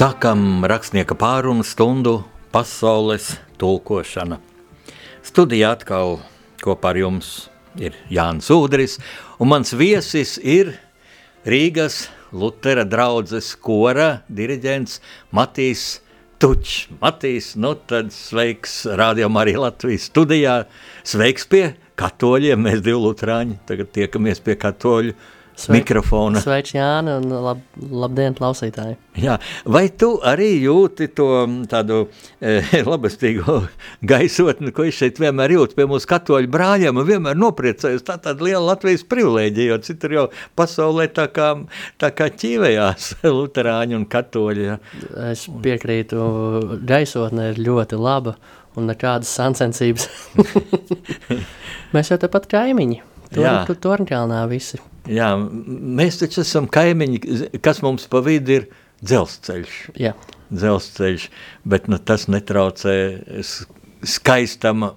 [0.00, 2.22] Sākam rakstnieka pārunu stundu
[2.54, 4.38] pasaules tulkošana.
[5.20, 6.14] Studijā atkal
[6.64, 7.32] kopā ar jums
[7.76, 8.94] ir Jānis Udris,
[9.36, 10.70] un mans viesis ir
[11.44, 15.02] Rīgas Lutera draudzes kora diriģents
[15.36, 15.98] Matīs
[16.40, 16.86] Tučs.
[17.02, 20.62] Matīs, nu tad sveiks rādījumā arī Latvijas studijā,
[21.04, 21.66] sveiks pie
[22.00, 25.12] katoļiem, mēs divi lutrāņi, tagad tiekamies pie katoļu
[25.60, 26.40] Sveik, mikrofona.
[26.40, 28.94] Sveiks, Jāni, un lab, labdien, klausītāji.
[29.20, 29.34] Jā,
[29.68, 31.26] vai tu arī jūti to
[31.68, 31.98] tādu
[32.40, 33.58] e, labestīgo
[34.00, 38.46] gaisotni, ko es šeit vienmēr jūtu pie mūsu katoļu brāļiem, un vienmēr nopriecājos, tā tāda
[38.46, 41.50] liela Latvijas privilēģija, jo citur jau pasaulē tā kā,
[42.00, 44.64] tā kā ķīvējās luterāņi un katoļi.
[44.70, 44.78] Ja.
[45.28, 46.22] Es piekrītu,
[46.88, 48.38] gaisotne ir ļoti laba,
[48.80, 50.08] un nekādas sancensības.
[51.94, 53.02] Mēs jau tepat kaimiņi.
[53.34, 54.80] Tur Torņķelnā visi.
[55.08, 57.20] Jā, mēs taču esam kaimiņi,
[57.64, 58.66] kas mums pa vidu ir
[59.00, 59.76] dzelzceļš.
[60.00, 60.14] Jā.
[60.50, 61.28] Dzelzceļš,
[61.70, 62.96] bet nu, tas netraucē
[64.06, 64.90] skaistam e,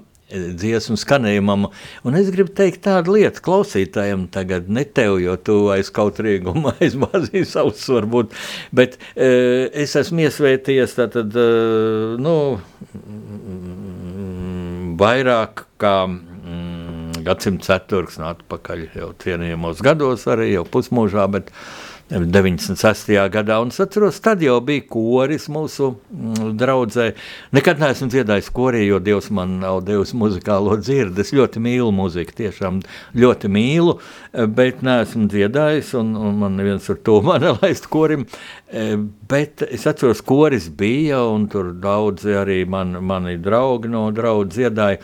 [0.57, 1.69] dziesmu skanējumam.
[2.03, 6.75] Un es gribu teikt tādu lietu klausītājiem tagad, ne tev, jo tu aiz kaut rīguma
[6.83, 8.35] aizmāzīji savus varbūt,
[8.75, 9.31] bet e,
[9.85, 12.37] es esmu iesvētījies tātad, e, nu,
[14.99, 15.95] vairāk kā
[17.25, 21.51] gadsimta ceturksni atpakaļ, jau cienījamos gados, arī jau pusmūžā, bet
[22.09, 23.07] 96.
[23.31, 27.07] gadā, un es atceros, tad jau bija koris mūsu mm, draudzē.
[27.55, 31.23] Nekad neesmu dziedājis korī, jo Dievs man nav devis muzikālo dzirdi.
[31.23, 32.83] Es ļoti mīlu muziku, tiešām
[33.17, 33.97] ļoti mīlu,
[34.53, 38.27] bet neesmu dziedājis, un, un man neviens ar to man nelaist korim.
[39.29, 44.99] Bet es atceros, koris bija, un tur daudzi arī man, mani draugi no draudz dziedāja.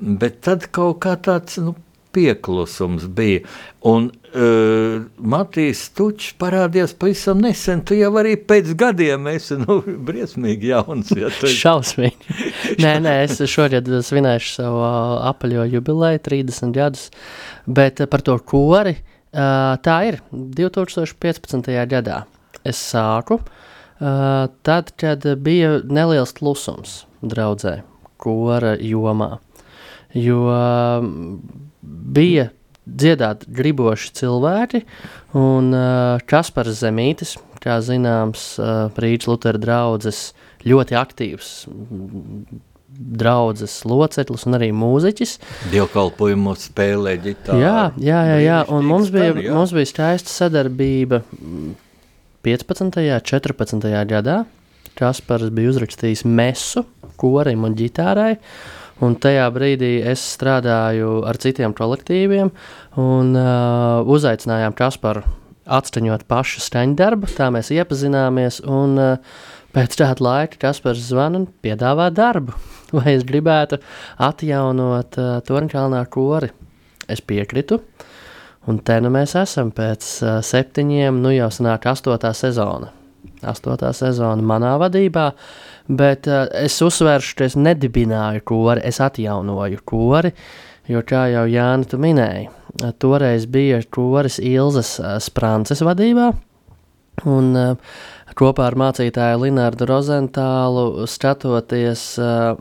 [0.00, 1.74] Bet tad kaut kā tāds nu,
[2.12, 3.40] pieklusums bija.
[3.88, 7.82] Un uh, Matīs Tučs parādījās pavisam nesen.
[7.88, 11.12] Tu jau arī pēc gadiem esi nu, briesmīgi jauns.
[11.16, 11.50] Ja tu...
[11.50, 12.36] Šausmīgi.
[12.82, 14.84] nē, nē, es šogad svinēšu savu
[15.32, 17.08] apaļo jubileju, 30 gadus.
[17.66, 21.72] Bet par to kori uh, tā ir 2015.
[21.90, 22.24] gadā.
[22.62, 27.80] Es sāku uh, tad, kad bija neliels klusums draudzē,
[28.22, 29.38] kora jomā
[30.18, 31.38] jo um,
[31.82, 32.50] bija
[32.86, 34.82] dziedāt griboši cilvēki,
[35.38, 40.32] un uh, Kaspars Zemītis, kā zināms, uh, Rīgas Lutera draudzes
[40.66, 41.54] ļoti aktīvs
[42.92, 45.36] draudzes loceklis un arī mūziķis.
[45.72, 47.62] Dievkalpojumu spēlē ģitāru.
[47.62, 48.58] Jā, jā, jā, jā.
[48.72, 49.54] un mums bija, jā.
[49.56, 51.22] mums bija skaista sadarbība
[52.44, 52.84] 15.
[52.84, 53.88] un 14.
[54.10, 54.42] gadā.
[54.98, 56.84] Kaspars bija uzrakstījis mesu
[57.20, 58.34] korim un ģitārai,
[59.02, 62.52] Un tajā brīdī es strādāju ar citiem kolektīviem
[63.02, 65.24] un uh, uzaicinājām Kasparu
[65.66, 67.30] atskaņot pašu skaņdarbu.
[67.34, 68.60] Tā mēs iepazināmies.
[68.62, 69.42] Un, uh,
[69.74, 72.54] pēc tāda laika Kaspars zvana un piedāvā darbu.
[72.96, 73.80] Vai es gribētu
[74.22, 76.52] atjaunot uh, Torņkalnā kori?
[77.10, 77.82] Es piekritu.
[78.70, 82.92] Un te nu mēs esam pēc uh, septiņiem, nu jau sanāk astotā sezona.
[83.48, 85.28] Astotā sezona manā vadībā.
[85.32, 90.30] Uh, Bet uh, es uzsveršu, ka es nedibināju kori, es atjaunoju kori.
[90.90, 96.30] Jo, kā jau Jānis tu minēji, uh, toreiz bija koris Ilzas uh, Sprances vadībā.
[97.28, 97.98] Un, uh,
[98.38, 102.54] kopā ar mācītāju Linārdu Rozentālu skatoties uh,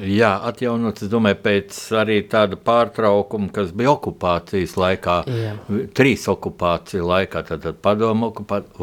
[0.03, 5.53] Jā, atjaunots, es domāju, pēc arī tāda pārtraukuma, kas bija okupācijas laikā, Jā.
[5.95, 8.73] trīs okupāciju laikā, tad padomu okupācija,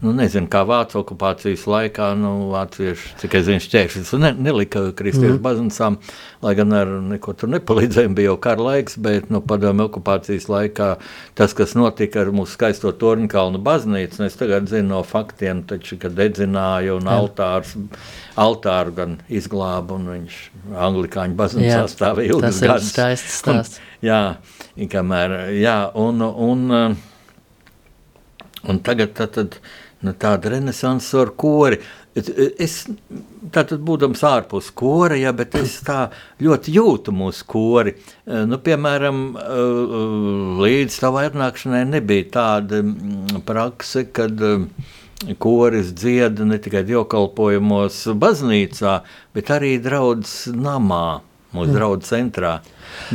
[0.00, 5.36] nu, nezinu, kā vācu okupācijas laikā, nu, vācieši, cik es zinu, šķēršļus ne, nelika kristiešu
[5.36, 5.42] mm.
[5.44, 5.98] baznīcām,
[6.44, 10.90] lai gan ar neko tur nepalīdzēja, bija jau kara laiks, bet, nu, padomju okupācijas laikā
[11.38, 16.16] tas, kas notika ar mūsu skaisto Torņkalnu baznīcu, es tagad zinu no faktiem, taču, kad
[16.18, 17.76] dedzināja un altārs,
[18.40, 20.40] altāru gan izglāba, un viņš
[20.88, 22.64] anglikāņu baznīcā stāvēja ilgas gadus.
[22.64, 23.80] Tas ir skaists stāsts.
[23.80, 24.22] Un, jā,
[24.90, 27.00] kamēr, jā, un, un, un
[28.68, 29.56] Un tagad tā, tad,
[30.04, 31.80] nu, tāda renesanse ar kori.
[32.60, 32.82] Es
[33.54, 36.08] tātad būdams ārpus kora, ja, bet es tā
[36.42, 37.94] ļoti jūtu mūsu kori.
[38.26, 39.20] Nu, piemēram,
[40.60, 44.42] līdz tavai atnākšanai nebija tāda mm, prakse, kad
[45.38, 49.00] koris dzieda ne tikai dievkalpojumos baznīcā,
[49.36, 51.20] bet arī draudzes namā
[51.54, 52.58] mūsu draugu centrā.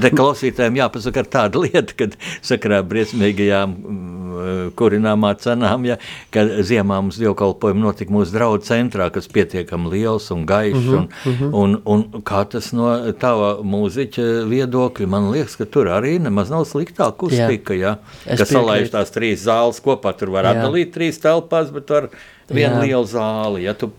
[0.01, 2.09] Te klausītājiem jāpasaka tāda lieta, ka
[2.45, 5.97] sakarā briesmīgajām mm, kurināmā cenām, ja,
[6.33, 11.07] ka ziemā mums dievkalpojumi notika mūsu draugu centrā, kas pietiekami liels un gaišs, -huh, un,
[11.07, 11.49] uh -huh.
[11.63, 16.65] un, un kā tas no tava mūziķa viedokļa, man liekas, ka tur arī nemaz nav
[16.65, 21.89] sliktā kustika, ja, ka salaiž tās trīs zāles kopā, tur var atdalīt trīs telpās, bet
[21.89, 22.09] var
[22.53, 23.61] viena liela zāle.
[23.63, 23.89] Ja tu,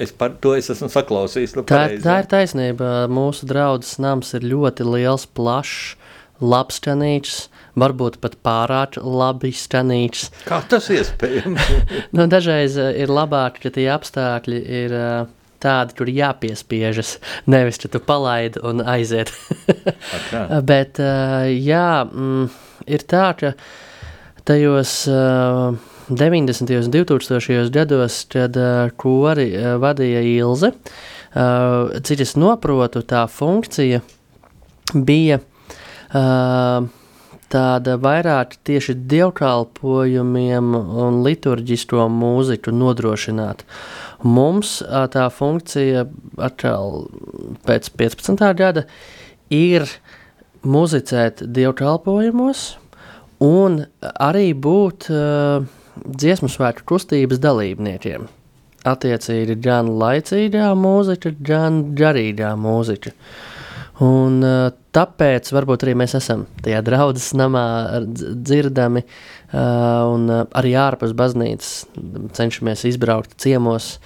[0.00, 1.54] es par to es esmu saklausījis.
[1.56, 2.92] Nu, tā, pareizi, tā ir taisnība.
[3.12, 5.05] Mūsu draugs nams ir ļoti liels,
[5.36, 5.94] plašs,
[6.40, 7.46] labs cenīgs.
[7.76, 10.30] Varbūt pat pārāk labi izskanīgs.
[10.46, 11.66] Kā tas iespējams?
[12.16, 15.26] nu, dažreiz eh, ir labāk, ka tie apstākļi ir uh,
[15.60, 17.18] tādi, kur jāpiespiežas.
[17.52, 19.32] Nevis, ka tu palaidi un aiziet.
[20.70, 22.48] Bet, uh, jā, mm,
[22.88, 23.52] ir tā, ka
[24.48, 25.02] tajos.
[25.10, 25.76] Uh,
[26.06, 26.70] 90.
[26.70, 27.70] un 2000.
[27.74, 28.54] gados, kad
[28.94, 29.48] kori
[29.82, 30.68] vadīja Ilze,
[32.06, 34.04] cik es saprotu, tā funkcija
[34.94, 36.86] bija uh,
[37.52, 43.64] tāda vairāk tieši dievkalpojumiem un liturģisko mūziku nodrošināt.
[44.22, 46.06] Mums uh, tā funkcija
[46.42, 47.06] atkal
[47.66, 48.46] pēc 15.
[48.58, 48.86] gada
[49.52, 49.86] ir
[50.66, 52.68] muzicēt dievkalpojumos
[53.44, 55.66] un arī būt uh,
[56.04, 58.26] dziesmu svētku kustības dalībniekiem.
[58.86, 63.12] Attiecīgi gan laicīgā mūzika, gan garīgā mūzika.
[64.04, 67.64] Un, uh, tāpēc varbūt arī mēs esam tajā draudzes namā
[68.04, 71.86] dzirdami, uh, un uh, arī ārpus baznīcas
[72.36, 73.96] cenšamies izbraukt ciemos.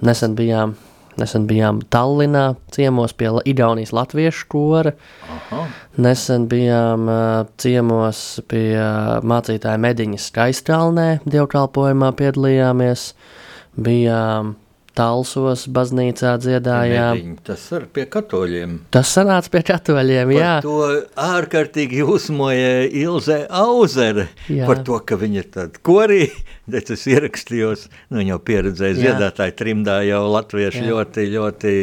[0.00, 0.78] Nesen bijām
[1.18, 4.92] Nesen bijām Tallinā, ciemos pie Igaunijas latviešu kora.
[5.26, 5.64] Aha.
[6.00, 7.10] Nesen bijām
[7.60, 8.78] ciemos pie
[9.26, 13.10] mācītāja Mediņas skaistālnē, dievkalpojumā piedalījāmies.
[13.76, 14.54] Bijām
[14.98, 17.16] Talsos baznīcā dziedājām.
[17.16, 18.76] Mediņi, tas ir pie katoļiem.
[18.94, 20.52] Tas sanāca pie katoļiem, par jā.
[20.66, 20.76] to
[21.24, 24.68] ārkārtīgi uzmoja Ilze Auzere, jā.
[24.68, 26.24] par to, ka viņa tāda korī,
[26.72, 30.88] bet es ierakstījos, nu, viņa jau pieredzēja dziedātāju trimdā jau latviešu jā.
[30.90, 31.76] ļoti, ļoti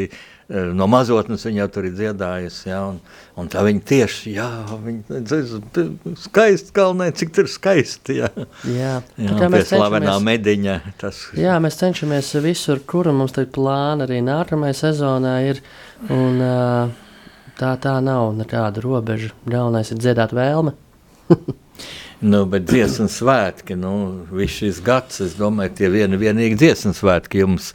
[0.48, 2.69] Eh, no mazotnes viņa jau tur ir dziedājusi.
[2.69, 3.01] Ja, un,
[3.37, 4.47] un tā viņa tieši, jā,
[5.09, 5.85] dziesma,
[6.19, 8.17] skaisti kalnē, cik tur skaisti.
[8.21, 8.31] Jā,
[8.65, 8.95] jā.
[9.21, 10.79] jā tā mēs slavenā mediņa.
[11.01, 11.21] Tas...
[11.37, 15.61] Jā, mēs cenšamies visur, kur mums tagad plāna arī nākamajai sezonā ir.
[16.13, 16.41] Un,
[17.57, 19.33] tā, tā nav nekāda robeža.
[19.45, 20.75] Galvenais ir dziedāt vēlme.
[22.17, 23.91] Nu, bet dziesmu svētki, nu,
[24.33, 27.67] viss šis gads, es domāju, tie vieni vienīgi dziesmu svētki jums,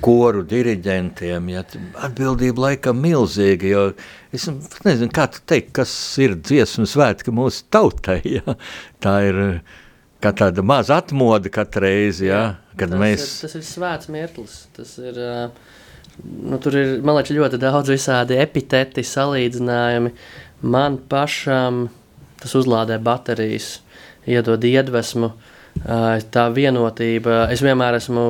[0.00, 1.64] koru diriģentiem, ja
[2.00, 3.84] atbildība laikam milzīga, jo
[4.32, 4.48] es
[4.86, 5.92] nezinu, kā tu teikt, kas
[6.24, 8.56] ir dziesmu svētki mūsu tautai, ja?
[9.04, 9.44] tā ir
[10.24, 12.62] kā tāda maza atmoda katreiz, ja?
[12.80, 13.28] kad tas mēs...
[13.28, 15.20] Ir, tas ir svēts mirklis, tas ir...
[16.22, 20.12] Nu, tur ir liekas, ļoti daudz visādi epiteti, salīdzinājumi.
[20.64, 21.90] Man pašam
[22.42, 23.78] tas uzlādē baterijas,
[24.28, 25.32] iedod iedvesmu,
[26.34, 27.46] tā vienotība.
[27.54, 28.26] Es vienmēr esmu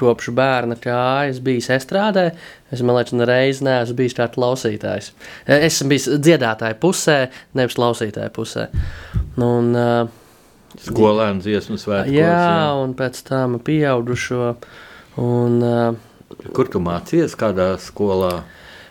[0.00, 2.30] kopš bērna kājas bijis estrādē.
[2.72, 5.10] Es domāju, ka nereiz neesmu bijis tāds klausītājs.
[5.44, 7.18] Es esmu bijis dziedātāja pusē,
[7.58, 8.68] nevis klausītāja pusē.
[9.40, 9.74] Un,
[10.80, 12.14] Skolēnu dziesmu svētkos.
[12.14, 14.54] Jā, jā, un pēc tam pieaugušo.
[15.20, 15.58] Un,
[16.54, 17.34] Kur tu mācījies?
[17.38, 18.44] Kādā skolā?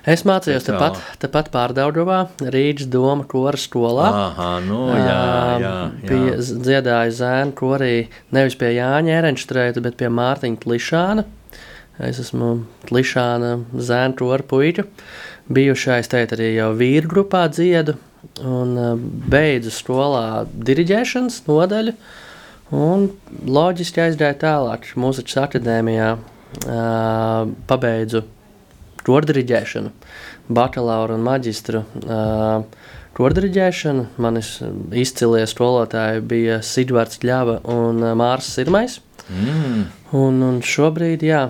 [0.09, 2.19] Es mācījos tepat, tepat pārdaugavā,
[2.53, 4.07] Rīgas doma kora skolā.
[4.23, 5.73] Aha, nu, jā, jā, jā.
[6.09, 6.21] Pie,
[6.65, 7.93] dziedāju zēnu korī
[8.33, 11.25] nevis pie Jāņa Erenštreita, bet pie Mārtiņa Klišāna.
[12.09, 12.53] Es esmu
[12.89, 14.87] Klišāna zēnu kora puika.
[15.51, 17.97] Bijušais teikt arī jau vīru grupā dziedu
[18.45, 18.73] un
[19.29, 21.93] beidzu skolā diriģēšanas nodaļu.
[22.79, 23.07] Un
[23.49, 26.11] loģiski aizgāju tālāk mūzikas akadēmijā,
[27.69, 28.25] pabeidzu
[29.07, 29.91] kordiriģēšanu,
[30.55, 32.63] bakalaura un maģistra uh,
[33.19, 34.07] kordiriģēšanu.
[34.21, 34.55] Manis
[34.97, 38.99] izcilie skolotāji bija Sidvards Kļava un Mārs Sirmais.
[39.29, 39.85] Mm.
[40.17, 41.47] Un, un šobrīd, jā,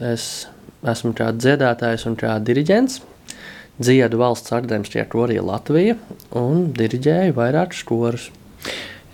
[0.00, 0.48] es
[0.86, 3.00] esmu kā dziedātājs un kā diriģents.
[3.80, 5.96] Dziedu valsts akadēmiskajā korī Latvija
[6.36, 8.28] un diriģēju vairākus korus.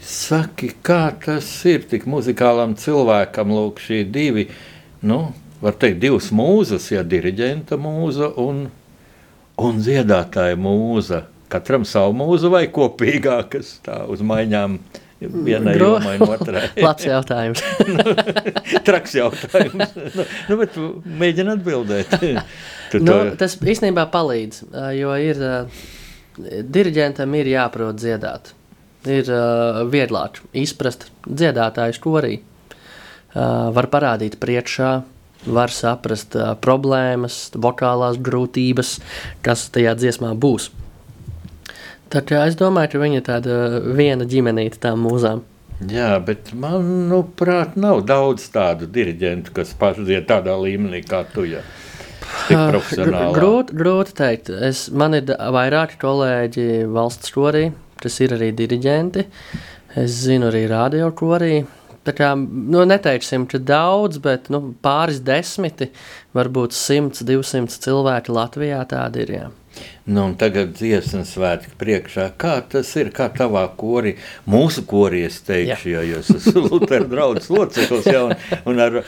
[0.06, 4.46] Saki, kā tas ir tik muzikālam cilvēkam, lūk, šie divi,
[5.06, 5.20] nu,
[5.66, 8.66] var teikt, divas mūzas, ja diriģenta mūza un,
[9.62, 11.24] un dziedātāja mūza.
[11.50, 14.78] Katram savu mūzu vai kopīgā, kas tā uz maiņām
[15.20, 15.92] vienai Gro...
[15.96, 16.64] jomai un otrai.
[16.86, 17.62] Labs jautājums.
[18.88, 19.94] Traks jautājums.
[19.96, 20.80] nu, nu, bet
[21.22, 22.16] mēģini atbildēt.
[22.86, 23.32] Tu nu, to...
[23.34, 24.60] Tas īstenībā palīdz,
[24.94, 25.40] jo ir
[26.70, 28.52] diriģentam ir jāprot dziedāt.
[29.10, 32.36] Ir uh, vieglāk izprast dziedātājus korī.
[32.38, 34.92] uh, var parādīt priekšā,
[35.44, 38.96] var saprast uh, problēmas, vokālās grūtības,
[39.46, 40.70] kas tajā dziesmā būs.
[42.10, 43.60] Tad jā, es domāju, ka viņa ir tāda
[43.98, 45.42] viena ģimenīte tām mūzām.
[45.90, 51.44] Jā, bet manuprāt, nav daudz tādu diriģentu, kas pašai tādā līmenī kā tu.
[51.50, 51.60] Ja.
[52.48, 54.48] Grūti, grūti teikt.
[54.50, 57.68] Es, man ir vairāki kolēģi valsts korī,
[58.00, 59.26] kas ir arī diriģenti.
[60.00, 61.64] Es zinu arī radio korī.
[62.06, 65.90] Tā kā, nu, neteiksim, ka daudz, bet nu, pāris desmiti,
[66.36, 69.38] varbūt 100, 200 cilvēki Latvijā tādi ir.
[69.40, 69.46] Jā.
[70.06, 72.28] Nu, tagad dziesmas svētki priekšā.
[72.38, 73.10] Kā tas ir?
[73.14, 74.14] Kā tavā korī,
[74.48, 78.36] mūsu korī, es teikšu, jo jūs esat Lutera draugs loceklis, ja, un,
[78.70, 79.00] un ar,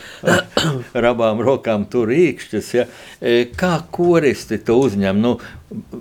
[0.98, 2.88] ar abām rokām tur īkšķis, ja.
[3.22, 5.22] E, kā koristi to uzņem?
[5.22, 5.36] Nu,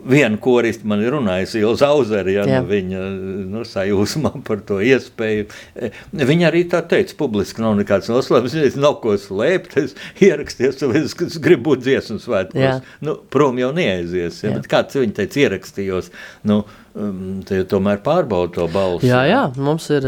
[0.07, 3.03] Viena koristi man ir runājusi, jau Zauzeri, ja, nu, viņa
[3.51, 5.47] nu, sajūsmā par to iespēju.
[5.75, 11.17] E, viņa arī tā teica, publiski nav nekāds noslēpums, nav ko slēpt, es ieraksties, es,
[11.27, 12.86] es gribu būt dziesmu svētkos.
[13.03, 16.12] Nu, prom jau neaizies, ja, bet kā pats viņa teica, ierakstījos.
[16.47, 16.62] Nu,
[16.95, 19.09] um, Tie tomēr pārbauda to balsi.
[19.09, 20.07] Jā, jā, mums ir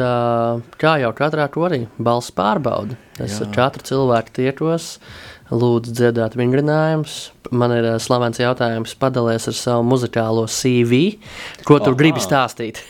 [0.79, 2.97] kā jau katrā korī balss pārbauda.
[3.19, 3.45] Es jā.
[3.45, 4.93] ar katru cilvēku tiekos,
[5.50, 7.18] lūdzu dziedāt vingrinājumus.
[7.50, 11.00] Man ir slavens jautājums, padalies ar savu muzikālo CV,
[11.65, 12.84] ko tu oh, gribi stāstīt.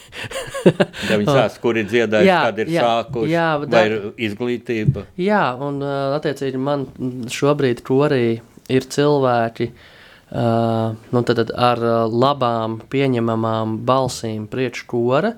[1.10, 5.06] ja viņi stāsta, kur ir dziedājis, jā, kad ir jā, sākuši, jā, vai ir izglītība.
[5.22, 6.90] Jā, un attiecīgi man
[7.32, 8.26] šobrīd korī
[8.70, 9.96] ir cilvēki, uh,
[10.30, 15.32] Uh, nu, tad, tad ar uh, labām, pieņemamām balsīm priekškora,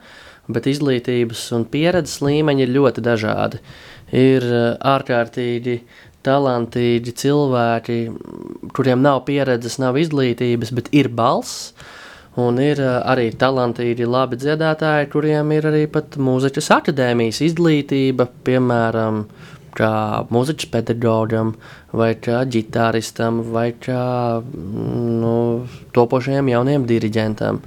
[0.51, 3.61] bet izglītības un pieredzes līmeņi ir ļoti dažādi.
[4.11, 5.77] Ir uh, ārkārtīgi
[6.25, 7.97] talantīgi cilvēki,
[8.75, 11.73] kuriem nav pieredzes, nav izglītības, bet ir balss.
[12.39, 19.25] Un ir uh, arī talantīgi, labi dziedātāji, kuriem ir arī mūzikas akadēmijas izglītība, piemēram,
[19.75, 19.93] kā
[20.31, 21.55] mūzikas pedagogam,
[21.91, 24.05] vai kā ģitāristam, vai kā
[24.53, 25.35] nu,
[25.95, 27.59] topošajam jauniem diriģentam.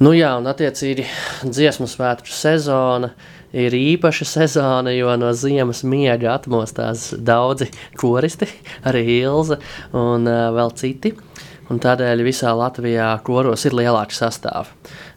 [0.00, 1.04] Nu, jā, un attiecīgi
[1.44, 3.12] dziesmu svētku sezona
[3.52, 8.48] ir īpaša sezona, jo no ziemas miega atmostās daudzi koristi,
[8.86, 9.60] arī Ilza
[9.96, 11.14] un uh, vēl citi.
[11.70, 14.64] Un tādēļ visā Latvijā koros ir lielāka sastāvā.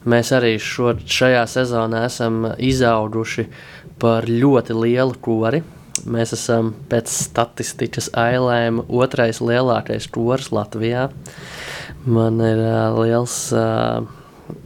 [0.06, 3.48] Mēs arī šo, šajā sezonā esam izauguši
[3.98, 5.64] par ļoti lielu kori.
[6.10, 11.08] Mēs esam pēc statistikas ailēm otrais lielākais kurs Latvijā.
[12.06, 14.06] Man ir uh, liels uh,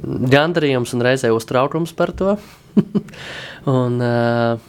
[0.04, 2.36] gandarījums un reizē uztraukums par to.
[3.68, 4.60] un, uh,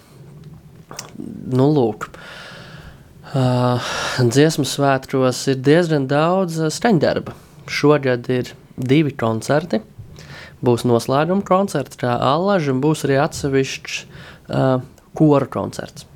[1.54, 2.08] nu, lūk,
[3.32, 7.36] uh, dziesmu svētkos ir diezgan daudz uh, skaņdarba.
[7.68, 9.82] Šogad ir divi koncerti.
[10.64, 14.80] Būs noslēguma koncerts, kā Allaža, un būs arī atsevišķs uh,
[15.18, 16.06] kora koncerts.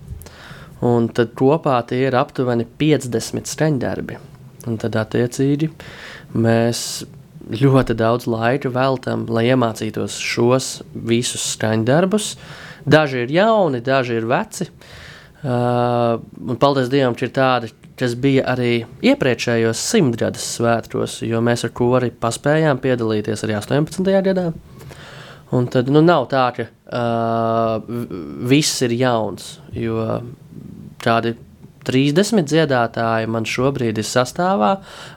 [0.83, 4.19] Un tad kopā tie ir aptuveni 50 skaņdarbi.
[4.67, 5.69] Un tad, attiecīgi,
[6.35, 7.05] mēs
[7.51, 12.35] ļoti daudz laika veltam, lai iemācītos šos visus skaņdarbus.
[12.85, 14.69] Daži ir jauni, daži ir veci.
[15.43, 21.67] Uh, un paldies Dievam, ka ir tādi, kas bija arī iepriekšējos simtgades svētkos, jo mēs
[21.67, 24.12] ar kori paspējām piedalīties arī 18.
[24.23, 24.53] gadā.
[25.53, 27.83] Un tad nu, nav tā, ka uh,
[28.49, 30.07] viss ir jauns, jo
[31.03, 31.35] kādi
[31.85, 34.77] 30 dziedātāji man šobrīd ir sastāvā,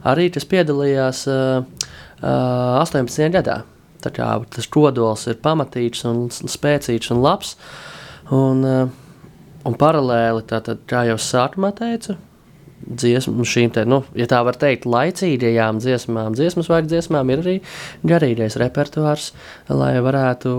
[0.10, 1.64] arī kas piedalījās uh,
[2.26, 3.62] uh, 18 gadā.
[4.14, 7.56] Kā tas kodols ir pamatīgs un spēcīgs un labs.
[8.34, 8.88] Un, uh,
[9.66, 12.16] un paralēli, tātad, kā jau sākumā teicu,
[12.86, 17.56] dziesmu, šīm te, nu, ja tā var teikt, laicīgajām dziesmām, dziesmas vai dziesmām ir arī
[18.06, 19.32] garīgais repertuārs,
[19.70, 20.54] lai varētu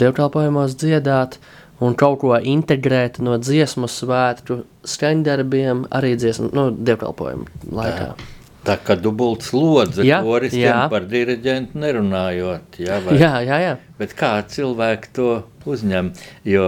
[0.00, 1.38] dievkalpojumos dziedāt
[1.84, 8.10] un kaut ko integrēt no dziesmu svētku skaņdarbiem arī dziesmu nu, dievkalpojumu laikā.
[8.14, 8.37] Tā.
[8.66, 10.80] Tā kā dubults lodze, jā, koristiem jā.
[10.92, 12.80] par diriģentu nerunājot.
[12.82, 13.76] Jā, vai, jā, jā, jā.
[13.98, 15.28] Bet kā cilvēki to
[15.66, 16.12] uzņem?
[16.46, 16.66] Jo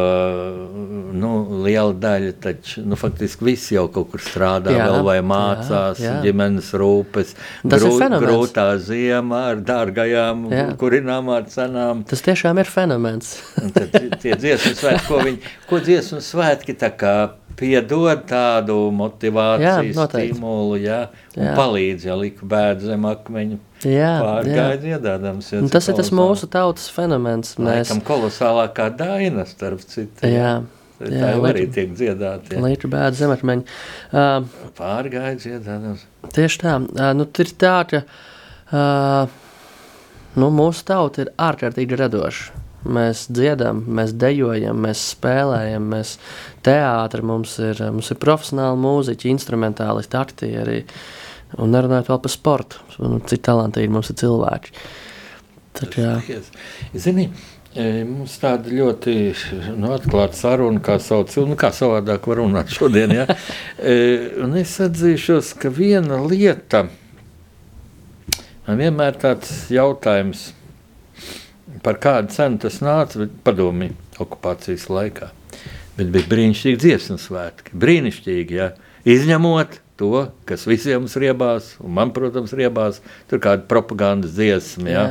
[1.14, 1.30] nu,
[1.64, 6.16] liela daļa taču, nu, faktiski visi jau kaut kur strādā, jā, vēl vai mācās, jā,
[6.16, 6.16] jā.
[6.26, 7.92] ģimenes rūpes, grū,
[8.25, 10.66] grūtā ziemā ar dārgajām jā.
[10.80, 12.02] kurināmām cenām.
[12.10, 13.37] Tas tiešām ir fenomens.
[13.76, 17.14] tad tie dziesmu svētki, ko viņi, ko dziesmu svētki tā kā
[17.60, 21.00] piedod tādu motivāciju, jā, stimulu, jā,
[21.37, 21.56] un jā.
[21.58, 23.60] palīdz, ja liku bēdu zem akmeņu.
[23.87, 25.52] Jā, pārgāja dziedādams.
[25.54, 27.54] Ja, tas ir tas mūsu tautas fenomens.
[27.56, 27.88] Mēs...
[27.88, 30.34] Laikam kolosālākā daina starp citiem.
[30.34, 30.52] Jā.
[31.00, 32.58] Tā jā, jau arī tiek dziedāta.
[32.60, 33.62] Līdz bēdu zemakmeņu.
[34.12, 36.02] Uh, pārgāja dziedādams.
[36.37, 36.75] Tieši tā.
[36.76, 39.38] Uh, nu, ir tā, ka uh,
[40.37, 42.60] nu, mūsu tauta ir ārkārtīgi radoša.
[42.80, 46.14] Mēs dziedam, mēs dejojam, mēs spēlējam, mēs
[46.64, 50.78] teātri, mums ir, mums ir profesionāli mūziķi, instrumentālisti, aktieri.
[51.59, 54.75] Un nerunājot vēl par sportu, nu, cik talantīgi mums ir cilvēki.
[55.75, 55.97] Tad.
[56.95, 57.26] Zini,
[57.75, 59.14] e, mums tāda ļoti
[59.78, 63.14] nu, atklāta saruna, kā sauc, nu, kā savādāk var runāt šodien.
[63.19, 63.26] Ja?
[63.78, 63.97] E,
[64.45, 66.85] un es atzīšos, ka viena lieta,
[68.69, 70.50] man vienmēr tāds jautājums,
[71.83, 75.30] par kādu cenu tas nāca padomju okupācijas laikā.
[75.97, 77.75] Bet bija brīnišķīgi dziesmu svētki.
[77.80, 78.73] Brīnišķīgi, ja?
[79.09, 83.02] izņemot to, kas visiem mums riebās, un man, protams, riebās.
[83.30, 85.04] Tur kāda propagandas dziesma, ja?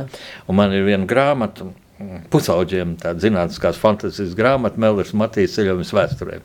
[0.50, 1.70] un man ir viena grāmata,
[2.32, 6.40] pusauģiem, tāda zinātniskās fantāzijas grāmata, Melnijas Matīs ceļojums vēsturē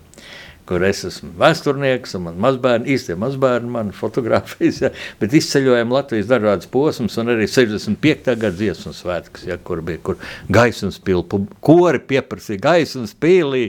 [0.65, 6.29] kur es esmu vēsturnieks, un man mazbērni, īstie mazbērni, man fotografijas, ja, bet izceļojam Latvijas
[6.31, 8.31] dažādas posmas, un arī 65.
[8.33, 10.17] gada dziesmu svētkus, ja, kur bija, kur
[10.49, 13.67] gaismas pilpu, kori pieprasīja gaismas pīlī,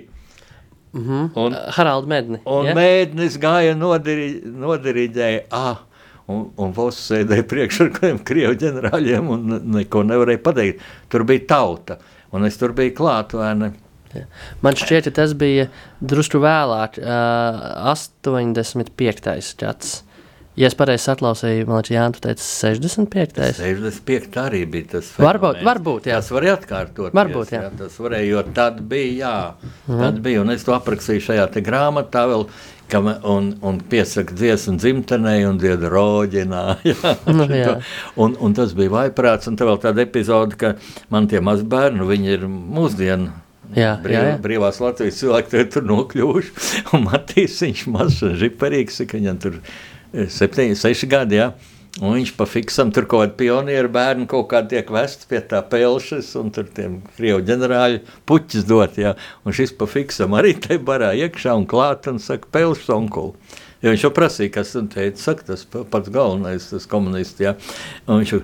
[0.97, 1.31] Mm -hmm.
[1.45, 2.41] Un, Haralds Mēdnis.
[2.45, 2.75] Un ja?
[2.75, 5.83] Mēdnis gāja nodiri, nodiriģēja, ah,
[6.27, 10.81] un, un Voss sēdēja priekšā ar kādiem krievu ģenerāļiem un neko nevarēja pateikt.
[11.09, 11.99] Tur bija tauta,
[12.33, 13.73] un es tur biju klāt, vai ne?
[14.63, 15.69] Man šķiet, ka tas bija
[16.01, 19.55] drusku vēlāk, uh, 85.
[19.61, 20.06] gads.
[20.57, 23.41] Ja es pareizi atklausīju, man liekas, Jānis teica, 65.
[23.59, 24.39] 65.
[24.41, 25.11] arī bija tas.
[25.21, 26.21] Varbūt, varbūt jā.
[26.23, 27.17] Tas varēja atkārtot.
[27.17, 27.67] Varbūt, jā.
[27.67, 27.73] jā.
[27.83, 29.35] Tas varēja, jo tad bija, jā,
[29.85, 30.01] mhm.
[30.01, 32.47] tad bija, un es to aprakstīju šajā te grāmatā vēl,
[32.89, 36.67] kam, un, un piesaka dziesmu dzimtenei un dziedu roģinā.
[36.89, 37.81] Jā, nu, jā.
[38.23, 40.77] un, un tas bija vaiprāts, un te vēl tāda epizode, ka
[41.13, 43.43] man tie mazbērni, viņi ir mūsdienu
[43.75, 44.35] Jā, Brīv, jā, jā.
[44.45, 46.53] Brīvās Latvijas cilvēki tur nokļuvuši.
[46.95, 51.51] Un Matīs, viņš mazs un žiparīgs, ka viņam tur 7, e, 6 gadi, jā.
[51.97, 55.63] Un viņš pa fiksam tur kaut kādi pionieru bērni kaut kā tiek vests pie tā
[55.65, 59.15] pelšas, un tur tiem krievu ģenerāļu puķis dot, jā.
[59.45, 63.33] Un šis pa fiksam arī te barā iekšā un klāt un saka, pelšas onkulu.
[63.81, 67.57] Jo viņš jau prasīja, kas un teica, saka, tas pats galvenais, tas komunists, jā.
[68.05, 68.43] Un viņš jau,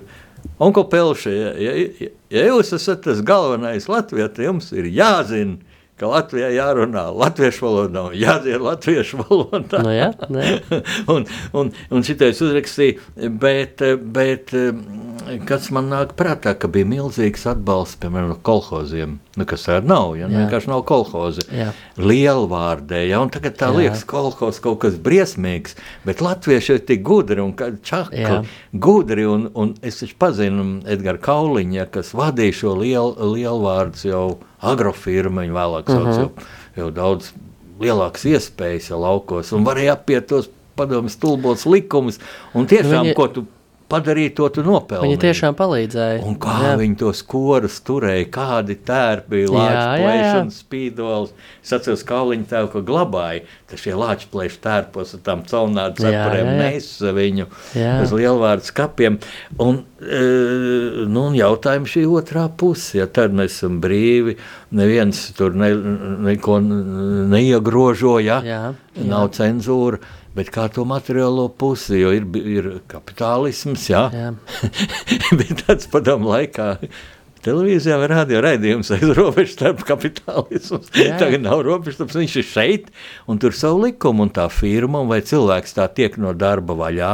[0.59, 5.55] Onko Pelši, ja, ja, ja jūs esat tas galvenais Latvijas, tad jums ir jāzina,
[6.03, 9.79] ka Latvijā jārunā latviešu valodā un jādzied latviešu valodā.
[9.79, 10.81] No nu jā, jā.
[11.13, 13.83] un, un, un šitais uzrakstīja, bet,
[14.15, 14.51] bet
[15.47, 20.27] kas man nāk prātā, ka bija milzīgs atbalsts, piemēram, kolhoziem, nu, kas tāda nav, ja,
[20.27, 21.47] nu, vienkārši nav kolhozi.
[22.01, 23.79] Lielvārdē, ja, un tagad tā jā.
[23.79, 28.41] liekas kolhoz kaut kas briesmīgs, bet latvieši ir tik gudri un čakli, jā.
[28.73, 34.25] gudri, un, un es taču pazinu Edgar Kauliņa, kas vadīja šo liel, lielvārdus jau
[34.63, 36.21] agrofirma, viņa vēlāk sauc uh -huh.
[36.21, 37.33] jau, jau daudz
[37.81, 42.19] lielākas iespējas ja laukos, un varēja apiet tos padomjas stulbos likumus,
[42.53, 43.15] un tiešām, Viņa...
[43.17, 43.45] ko tu
[43.91, 45.11] padarīt to tu nopelnīji.
[45.11, 46.21] Viņi tiešām palīdzēja.
[46.27, 46.71] Un kā jā.
[46.79, 51.33] viņi tos korus turēja, kādi tērpi bija lāčplēšanas spīdols.
[51.63, 56.51] Es atceros, kā viņi tev ko glabāja, tad šie lāčplēšu tērpos ar tām caunādu cepurēm
[56.59, 57.93] nesa viņu jā.
[58.03, 59.19] uz lielvārdu skapiem.
[59.63, 60.23] Un, e,
[61.07, 64.37] nu, un jautājums šī otrā puse, ja tad mēs esam brīvi,
[64.75, 65.71] neviens tur ne,
[66.31, 69.07] neko neiegrožoja, jā, jā.
[69.07, 70.01] nav cenzūra.
[70.33, 74.07] Bet kā to materiālo pusi, jo ir, ir kapitālisms, jā.
[74.09, 74.31] jā.
[75.39, 76.71] bet tāds padomu laikā
[77.43, 80.79] televīzijā vai radio raidījums aiz robežas starp kapitālismu.
[81.21, 82.89] Tagad nav robežas, tāpēc viņš ir šeit
[83.29, 87.13] un tur savu likumu un tā firma, vai cilvēks tā tiek no darba vaļā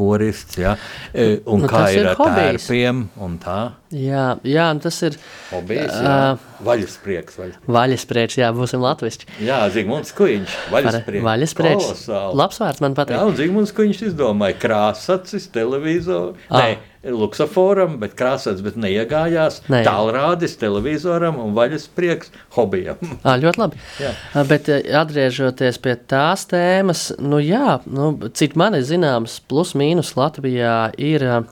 [0.00, 0.74] korists, ja?
[1.12, 2.66] E, un nu, kā ir, ir ar hobijs.
[2.66, 3.60] tērpiem un tā.
[3.94, 5.16] Jā, jā tas ir
[5.50, 6.16] hobijs, jā.
[6.34, 7.38] Uh, vaļasprieks.
[7.40, 9.28] Vaļasprieks, vaļasprieks jā, būsim latviski.
[9.44, 11.26] Jā, Zigmunds Kuiņš, vaļasprieks.
[11.26, 12.04] Vaļasprieks,
[12.38, 13.18] labs vārds man patīk.
[13.18, 16.62] Jā, un Zigmunds Kuiņš izdomāja krāsacis, televizoru, ah.
[16.62, 19.60] ne, luksaforam, bet krāsats, bet neiegājās.
[19.72, 23.00] Ne, Tālrādis televizoram un vaļas prieks hobijam.
[23.24, 23.80] À, ļoti labi.
[24.02, 24.12] Jā.
[24.48, 30.90] Bet atgriežoties pie tās tēmas, nu jā, nu, cik man ir zināms, plus mīnus Latvijā
[31.00, 31.44] ir uh,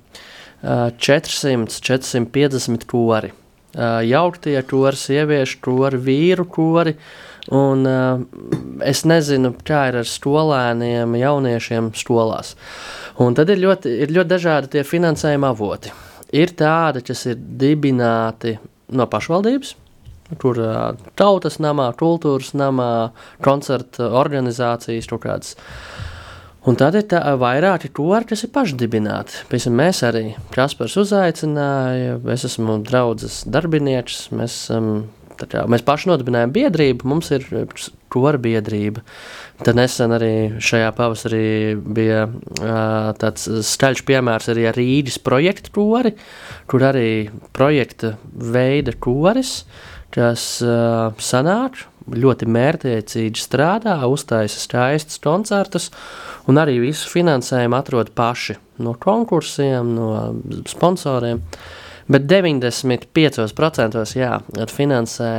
[0.63, 3.33] 400, 450 kori.
[3.79, 6.97] Uh, jauktie kori, sieviešu kori, vīru kori.
[7.55, 8.21] Un, uh,
[8.85, 12.55] es nezinu, kā ir ar skolēniem, jauniešiem skolās.
[13.25, 15.95] Un tad ir ļoti, ir ļoti dažādi tie finansējuma avoti.
[16.37, 18.59] Ir tādi, kas ir dibināti
[18.93, 19.73] no pašvaldības,
[20.43, 22.91] kur uh, tautas namā, kultūras namā,
[23.45, 25.57] koncerta organizācijas kaut kādas.
[26.69, 29.45] Un tad ir tā, vairāki kori, kas ir pašdibināti.
[29.49, 35.07] Piemēram, mēs arī Kaspars uzaicināja, es esmu draudzes darbinieks, mēs, um,
[35.47, 37.47] kā, mēs paši nodibinājām biedrību, mums ir
[38.13, 39.05] kora biedrība.
[39.63, 41.45] Tad nesen arī šajā pavasarī
[41.79, 46.15] bija uh, tāds skaļš piemērs arī ar Rīgas projektu kori,
[46.71, 49.63] kur arī projekta veida koris,
[50.15, 55.91] kas uh, sanāk ļoti mērķiecīgi strādā, uztaisa skaistus koncertus,
[56.49, 60.09] un arī visu finansējumu atrod paši no konkursiem, no
[60.71, 61.43] sponsoriem.
[62.09, 64.39] Bet 95% jā,
[64.73, 65.33] finansē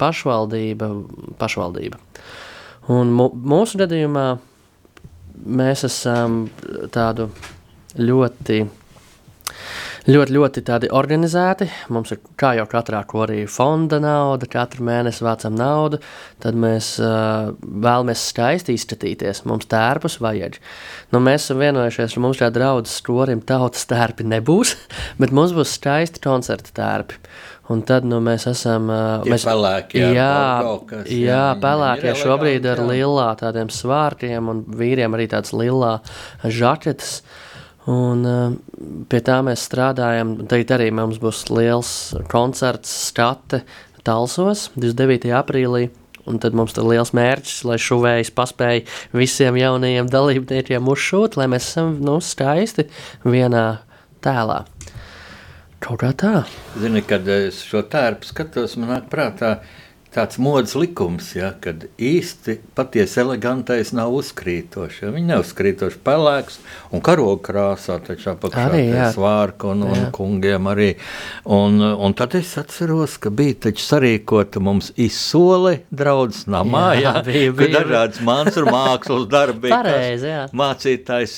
[0.00, 0.88] pašvaldība.
[1.40, 2.00] pašvaldība.
[2.90, 4.26] Un mūsu gadījumā
[5.60, 6.46] mēs esam
[6.92, 7.28] tādu
[8.00, 8.64] ļoti
[10.08, 11.66] ļoti, ļoti tādi organizēti.
[11.92, 16.00] Mums ir kā jau katrā korī fonda nauda, katru mēnesi vācam naudu,
[16.40, 19.44] tad mēs uh, vēlamies skaisti izskatīties.
[19.50, 20.60] Mums tērpus vajag.
[21.12, 24.76] Nu, mēs esam vienojušies, ka mums šāda draudzes korim tautas tērpi nebūs,
[25.20, 27.20] bet mums būs skaisti koncerta tērpi.
[27.70, 28.88] Un tad nu, mēs esam.
[28.90, 35.28] Uh, mēs, pelēkie, jā, jā, jā, pelēkie šobrīd ar lilā tādiem svārkiem, un vīriem arī
[35.30, 35.98] tāds lilā
[36.42, 37.20] žaketes.
[37.20, 37.46] Uh,
[37.88, 38.56] Un, uh,
[39.08, 40.34] pie tā mēs strādājam.
[40.50, 41.92] Tagad arī mums būs liels
[42.32, 43.62] koncerts, skate
[44.04, 45.32] Talsos 29.
[45.36, 45.88] aprīlī.
[46.28, 48.84] Un tad mums ir liels mērķis, lai šuvējs paspēja
[49.16, 52.84] visiem jaunajiem dalībniekiem uzšūt, lai mēs esam nu, skaisti
[53.24, 53.80] vienā
[54.22, 54.60] tēlā.
[55.80, 56.34] Kaut kā tā.
[56.76, 61.84] Zini, kad es šo tērpu skatos, man nāk prātā, uh, tāds modes likums, ja, kad
[62.00, 65.02] īsti patiesi elegantais nav uzkrītošs.
[65.04, 65.12] Ja.
[65.14, 66.58] Viņi nav uzkrītoši pelēks
[66.90, 70.90] un karoga krāsā, taču apakšā svārka un, un kungiem arī.
[71.46, 77.24] Un, un tad es atceros, ka bija taču sarīkota mums izsole draudzes namā, jā, jā,
[77.26, 77.72] bija, bija.
[77.78, 79.70] dažādas mākslas mākslas darbi.
[79.72, 80.42] Pareizi, jā.
[80.56, 81.36] Mācītājs,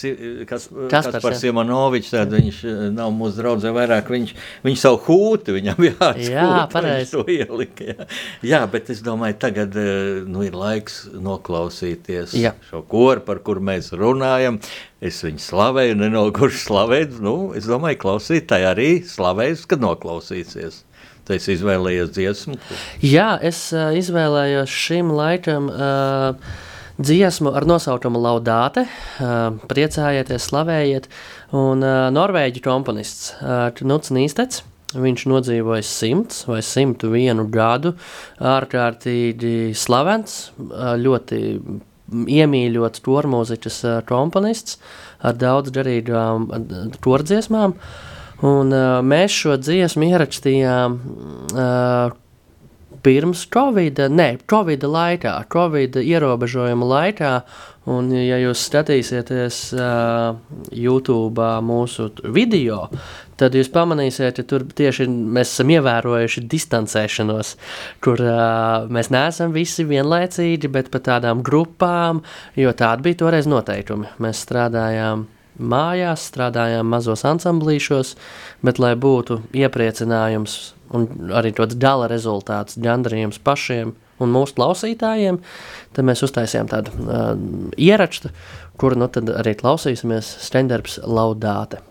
[0.49, 4.35] kas, kas par Simonovičs, tad viņš eh, nav mūsu draudzē vairāk, viņš,
[4.67, 6.33] viņš savu hūti, viņam jāatskūt.
[6.33, 7.15] Jā, pareizi.
[7.15, 8.09] to ielika, jā.
[8.47, 12.53] jā, Jā, bet es domāju, tagad eh, nu, ir laiks noklausīties Jā.
[12.69, 14.61] šo koru, par kuru mēs runājam.
[15.03, 17.17] Es viņu slavēju, nenoguršu slavēt.
[17.25, 20.85] Nu, es domāju, klausītāji arī slavēs, kad noklausīsies.
[21.27, 22.55] Tu esi izvēlējies dziesmu?
[23.03, 25.67] Jā, es uh, izvēlējos šim laikam.
[25.67, 26.61] Uh,
[27.03, 31.11] dziesmu ar nosaukumu Laudāte, uh, priecājieties, slavējiet,
[31.51, 34.63] un uh, norvēģu komponists uh, Knuts Nīstets.
[34.93, 37.95] Viņš nodzīvoja simts vai simtu vienu gadu,
[38.41, 40.51] ārkārtīgi slavens,
[41.01, 41.41] ļoti
[42.13, 43.79] iemīļots tormūzikas
[44.09, 44.79] komponists
[45.25, 46.51] ar daudz garīgām
[47.01, 47.77] tordziesmām.
[48.43, 48.75] Un,
[49.07, 50.99] mēs šo dziesmu ierakstījām
[53.03, 57.35] pirms Covid, ne, Covid laikā, Covid ierobežojuma laikā.
[57.91, 60.37] Un, ja jūs skatīsieties uh,
[60.71, 62.85] YouTube mūsu video,
[63.43, 67.55] tad jūs pamanīsiet, ka tur tieši mēs esam ievērojuši distancēšanos,
[68.05, 72.23] kur uh, mēs neesam visi vienlaicīgi, bet pa tādām grupām,
[72.59, 74.15] jo tādi bija toreiz noteikumi.
[74.23, 75.27] Mēs strādājām
[75.63, 78.15] mājās, strādājām mazos ansamblīšos,
[78.65, 80.61] bet lai būtu iepriecinājums
[80.97, 85.41] un arī tāds gala rezultāts, gandarījums pašiem un mūsu klausītājiem,
[85.97, 87.33] tad mēs uztaisījām tādu uh,
[87.81, 88.31] ierakstu,
[88.81, 91.83] kuru nu arī klausīsimies Stendarbs Laudāte.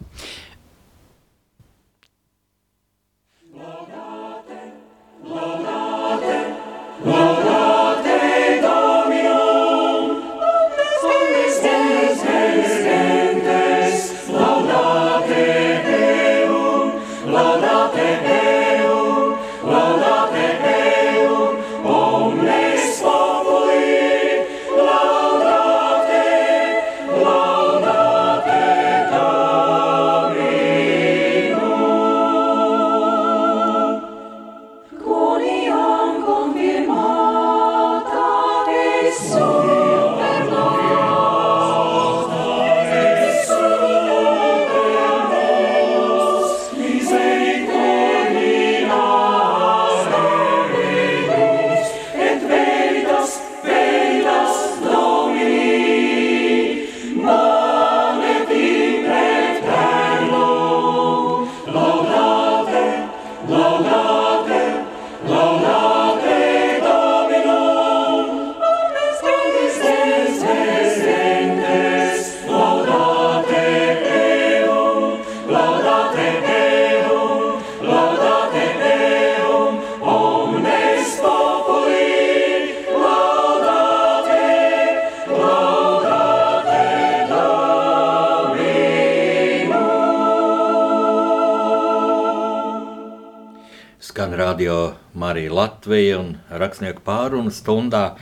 [96.71, 98.13] Rakstnieku pārunu stundā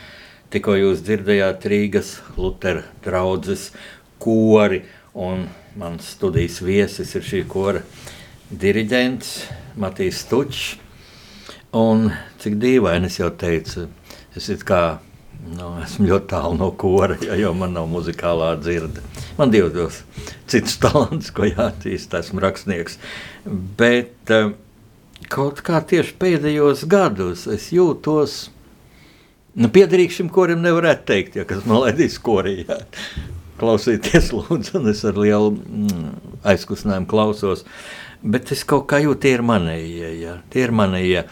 [0.50, 3.68] tikko jūs dzirdējāt Rīgas Lutera draudzes
[4.18, 4.80] kori,
[5.14, 5.44] un
[5.78, 7.84] mans studijas viesis ir šī kora
[8.50, 9.36] diriģents
[9.78, 10.64] Matīs Stučs.
[11.78, 12.08] Un
[12.42, 13.86] cik dīvaini es jau teicu,
[14.34, 14.98] es kā,
[15.46, 19.06] nu, esmu ļoti tālu no kora, ja jau man nav muzikālā dzirde.
[19.38, 20.02] Man ir divos
[20.50, 22.98] citus talants, ko jāattīst, esmu rakstnieks.
[23.78, 24.56] Bet uh,
[25.28, 28.38] kaut kā tieši pēdējos gados es jūtos.
[29.60, 32.80] Nu, Piederīgs šim korim nevarētu teikt, ja kas man laidīs korijā.
[33.60, 36.06] Klausīties, lūdzu, un es ar lielu mm,
[36.48, 37.66] aizkustinājumu klausos.
[38.20, 40.14] Bet es kaut kā jūtu, tie ir manējie.
[40.22, 40.38] Ja?
[40.52, 41.26] Tie ir manējie.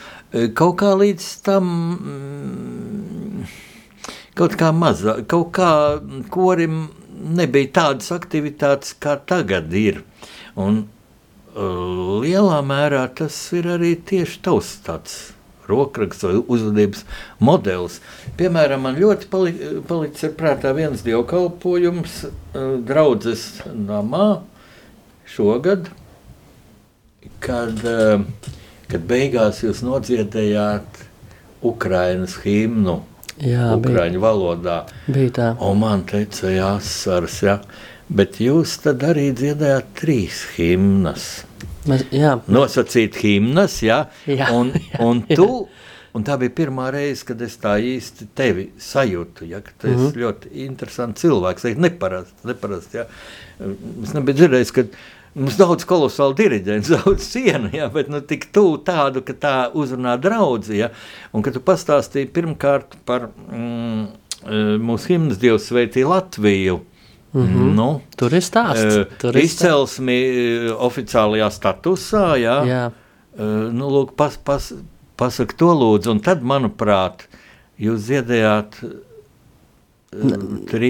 [0.58, 3.48] Kaut kā līdz tam, mm,
[4.40, 5.72] kaut kā mazā, kaut kā
[6.34, 10.04] korim nebija tādas aktivitātes, kā tagad ir.
[10.60, 10.86] Un
[11.58, 15.18] lielā mērā tas ir arī tieši tavs tāds
[15.68, 17.04] rokraksts vai uzvedības
[17.44, 18.00] modelis.
[18.40, 19.54] Piemēram, man ļoti pali,
[19.88, 22.22] palicis prātā viens dievkalpojums
[22.88, 24.44] draudzes namā
[25.28, 25.90] šogad,
[27.44, 27.84] kad,
[28.88, 31.04] kad beigās jūs nodziedējāt
[31.68, 33.02] Ukrainas himnu.
[33.38, 34.24] Jā, Ukraiņu bija.
[34.24, 34.78] valodā.
[35.06, 35.48] Bija tā.
[35.62, 37.60] Un man teica, jāsars, jā.
[38.08, 41.28] Bet jūs tad arī dziedājāt trīs himnas.
[41.88, 42.38] Mēs, jā.
[42.52, 44.06] nosacīt himnas, ja?
[44.40, 45.50] jā, un, jā, un tu,
[46.16, 49.62] un tā bija pirmā reize, kad es tā īsti tevi sajūtu, ja?
[49.64, 50.24] ka tu esi mm -hmm.
[50.24, 53.06] ļoti interesants cilvēks, neparasts, neparast, ja?
[54.04, 54.88] es nebiju dzirdējis, ka
[55.38, 60.16] Mums daudz kolosālu diriģentu, daudz cienu, ja, bet nu, tik tuvu tādu, ka tā uzrunā
[60.22, 60.74] draugu.
[60.74, 60.90] Ja,
[61.32, 64.08] un kad tu pastāstīji pirmkārt par mm,
[64.42, 66.80] e, mūsu himnas Dievu svētī Latviju.
[67.34, 67.74] Mm -hmm.
[67.76, 69.06] nu, tur ir stāsts.
[69.20, 70.78] Tur ir izcelsmi stāsts.
[70.88, 72.38] oficiālajā statusā.
[72.38, 72.92] Jā, jā.
[73.72, 74.74] Nu, lūk, pas, pas,
[75.16, 77.28] pasak to lūdzu, un tad, manuprāt,
[77.80, 78.80] jūs dziedējāt
[80.08, 80.90] Trī,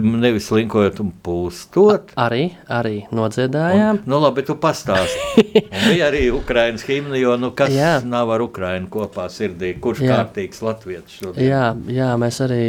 [0.00, 2.14] nevis linkojot un pūstot.
[2.16, 3.98] Arī, arī nodziedājām.
[4.00, 5.44] Un, nu, labi, tu pastāsti.
[5.90, 7.90] bija arī Ukrainas himna, jo nu, kas jā.
[8.08, 10.14] nav ar Ukrainu kopā sirdī, kurš jā.
[10.14, 11.44] kārtīgs latvietis šodien.
[11.44, 12.64] Jā, jā, mēs arī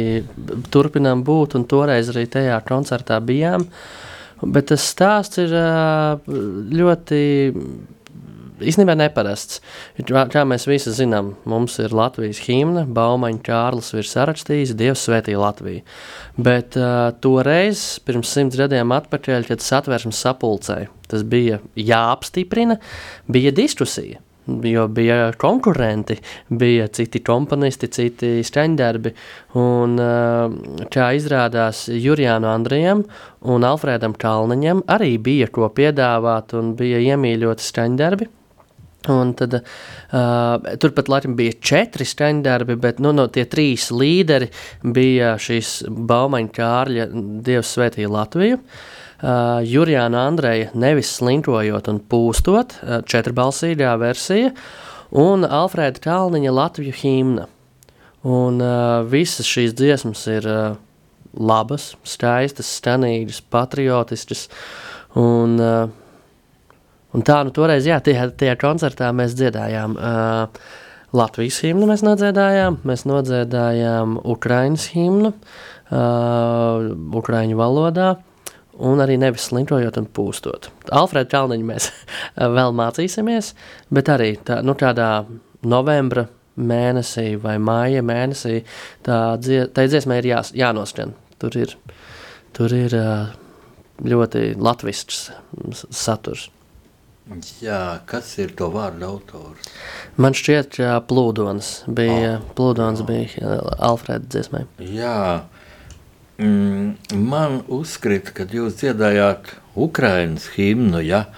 [0.68, 3.64] turpinām būt, un toreiz arī tajā koncertā bijām.
[4.40, 5.56] Bet tas stāsts ir
[6.76, 7.24] ļoti
[8.60, 9.60] īstenībā neparasts.
[10.10, 15.84] Kā mēs visi zinām, mums ir Latvijas himna, Baumaņa Kārlis ir sarakstījis, Dievs svētī Latviju.
[16.40, 22.80] Bet uh, toreiz, pirms simts gadiem atpakaļ, kad satversmes sapulcēja, tas bija jāapstiprina,
[23.30, 24.22] bija diskusija.
[24.64, 26.16] Jo bija konkurenti,
[26.48, 29.12] bija citi komponisti, citi skaņdarbi.
[29.60, 29.94] Un,
[30.90, 33.04] kā izrādās, Jurijānu Andrijam
[33.46, 38.30] un Alfrēdam Kalniņam arī bija ko piedāvāt, un bija iemīļoti skaņdarbi.
[39.08, 44.50] Un tad, uh, turpat Latvijam bija četri skaņdarbi, bet nu, no tie trīs līderi
[44.84, 47.06] bija šīs Baumaņa Kārļa
[47.46, 48.58] Dievs svētīja Latviju.
[49.20, 54.52] Uh, Jurijāna Andreja nevis slinkojot un pūstot, uh, četrbalsīgā versija,
[55.16, 57.48] un Alfrēda Kalniņa Latviju himna.
[58.20, 60.76] Un uh, visas šīs dziesmas ir uh,
[61.40, 64.48] labas, skaistas, stanīgas, patriotiskas,
[65.16, 65.99] un uh,
[67.16, 70.62] Un tā, nu, toreiz, jā, tajā, tajā koncertā mēs dziedājām uh,
[71.16, 78.12] Latvijas himnu, mēs nodziedājām, mēs nodziedājām Ukraiņas himnu, uh, Ukraiņu valodā,
[78.86, 80.70] un arī nevis slinkojot un pūstot.
[80.94, 81.88] Alfrēda Kalniņa mēs
[82.56, 83.54] vēl mācīsimies,
[83.90, 85.24] bet arī tā, nu, tādā
[85.66, 86.28] novembra
[86.60, 88.60] mēnesī vai māja mēnesī
[89.06, 91.16] tā, dzie, tā dziesmai ir jā, jānoskan.
[91.42, 91.74] Tur ir,
[92.54, 93.34] tur ir uh,
[94.06, 95.26] ļoti latvisks
[95.90, 96.50] saturs.
[97.62, 99.68] Jā, kas ir to vārdu autors?
[100.18, 103.06] Man šķiet, ka Plūdons bija, oh, Plūdons oh.
[103.06, 104.64] bija Alfrēda dziesmai.
[104.82, 105.46] Jā,
[106.42, 111.28] mm, man uzskrita, kad jūs dziedājāt Ukrainas himnu, ja?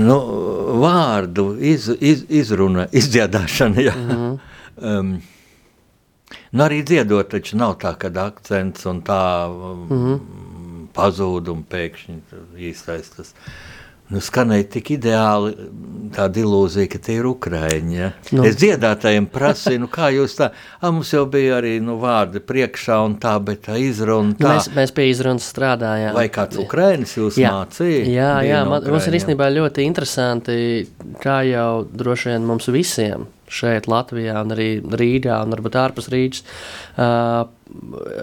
[0.00, 0.18] nu,
[0.82, 3.94] vārdu iz, iz, izruna, izdziedāšana, ja?
[3.94, 4.38] mm -hmm.
[4.90, 5.16] um,
[6.50, 10.86] nu, arī dziedot, taču nav tā, kad akcents un tā um, mm -hmm.
[10.94, 12.20] pazūd un pēkšņi
[12.58, 13.34] īstais tas.
[13.36, 13.79] Uh,
[14.10, 15.54] nu, skanēja tik ideāli
[16.14, 17.94] tāda ilūzija, ka tie ir Ukraiņi.
[17.94, 18.10] Ja?
[18.34, 18.44] Nu.
[18.48, 22.98] Es dziedātājiem prasīju, nu, kā jūs tā, a, mums jau bija arī nu, vārdi priekšā
[23.06, 24.56] un tā, bet tā izruna tā.
[24.56, 26.14] Mēs, mēs pie izrunas strādājām.
[26.18, 27.52] Vai kāds Ukrainis jūs jā.
[27.54, 28.04] mācīja?
[28.10, 30.56] Jā, jā, man, mums ir īstenībā ļoti interesanti,
[31.22, 36.44] kā jau droši vien mums visiem šeit Latvijā un arī Rīgā un varbūt ārpus Rīgas
[36.46, 37.48] uh,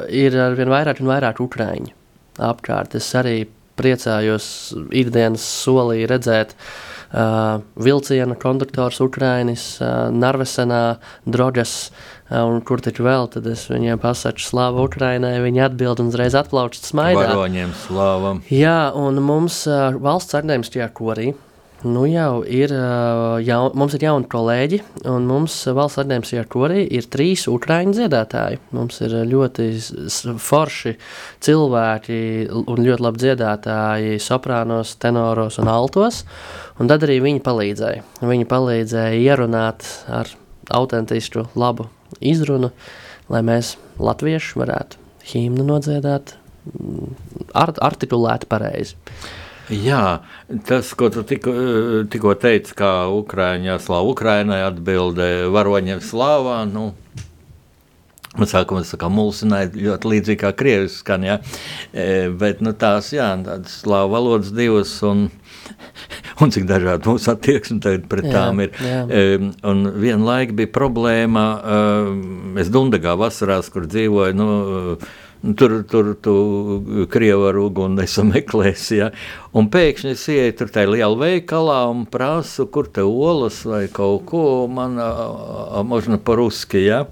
[0.08, 1.96] ir arvien vairāk un vairāk Ukraiņu
[2.48, 2.96] apkārt.
[3.00, 3.42] Es arī
[3.78, 4.50] priecājos
[4.96, 10.98] ikdienas solī redzēt uh, vilciena konduktors Ukrainis, uh, Narvesenā,
[11.30, 16.12] Droģas, uh, un kur taču vēl, tad es viņiem pasaku slāvu Ukrainai, viņi atbild un
[16.14, 17.30] uzreiz atplaučat smaidā.
[17.32, 18.44] Varoņiem slāvam.
[18.54, 21.34] Jā, un mums uh, valsts akadēmiskajā korī
[21.86, 22.72] Nu jau ir,
[23.46, 24.80] jaun, mums ir jauni kolēģi,
[25.12, 28.58] un mums valsts akadēmisijā korī ir trīs ukrāņu dziedātāji.
[28.74, 29.68] Mums ir ļoti
[30.42, 30.96] forši
[31.46, 32.18] cilvēki
[32.58, 36.24] un ļoti labi dziedātāji soprānos, tenoros un altos,
[36.82, 38.04] un tad arī viņi palīdzēja.
[38.26, 40.34] Viņi palīdzēja ierunāt ar
[40.74, 42.74] autentisku, labu izrunu,
[43.30, 46.40] lai mēs latvieši varētu himnu nodziedāt
[47.54, 48.98] art, artikulēti pareizi.
[49.74, 50.22] Jā,
[50.68, 51.54] tas, ko tu tikko,
[52.12, 56.94] tikko teici, kā Ukrāņā slāva Ukrainai atbildē varoņiem slāvā, nu,
[58.48, 61.40] sākumā tas kā mulsināja ļoti līdzīgi kā krievis skan, ja?
[61.92, 65.28] e, bet nu, tās, jā, tādas slāva valodas divas un,
[66.44, 68.72] un cik dažādi mūsu attieksmi tagad pret jā, tām ir.
[68.80, 69.04] Jā.
[69.10, 71.86] E, un vienlaik bija problēma, e,
[72.64, 74.50] es Dundagā vasarās, kur dzīvoju, nu,
[75.58, 76.34] Tur, tur tu
[77.14, 78.98] krievu ar uguni nesameklēsi.
[78.98, 79.12] Ja?
[79.58, 84.26] Un pēkšņi es ieju tur tajā lielā veikalā un prasu, kur te olas vai kaut
[84.32, 84.98] ko man
[85.88, 86.82] možno par-ruski.
[86.88, 87.06] Ja?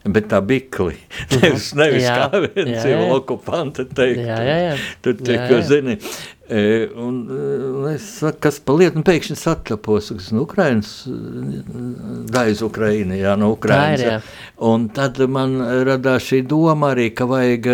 [0.00, 0.96] Bet tā bikli.
[1.36, 4.22] Nevis, nevis jā, kā viens ir okupanta teikt.
[4.24, 4.76] Jā, jā, jā.
[5.04, 5.64] Tur tiek, jā, jā.
[5.68, 5.96] zini,
[6.50, 10.90] un, un es saku, kas pa lietu, un pēkšņi satlapos, kas no Ukrainas,
[12.34, 14.02] daiz Ukraina, jā, no Ukrainas.
[14.02, 14.20] Jā, jā.
[14.70, 15.54] Un tad man
[15.86, 17.68] radās šī doma arī, ka vajag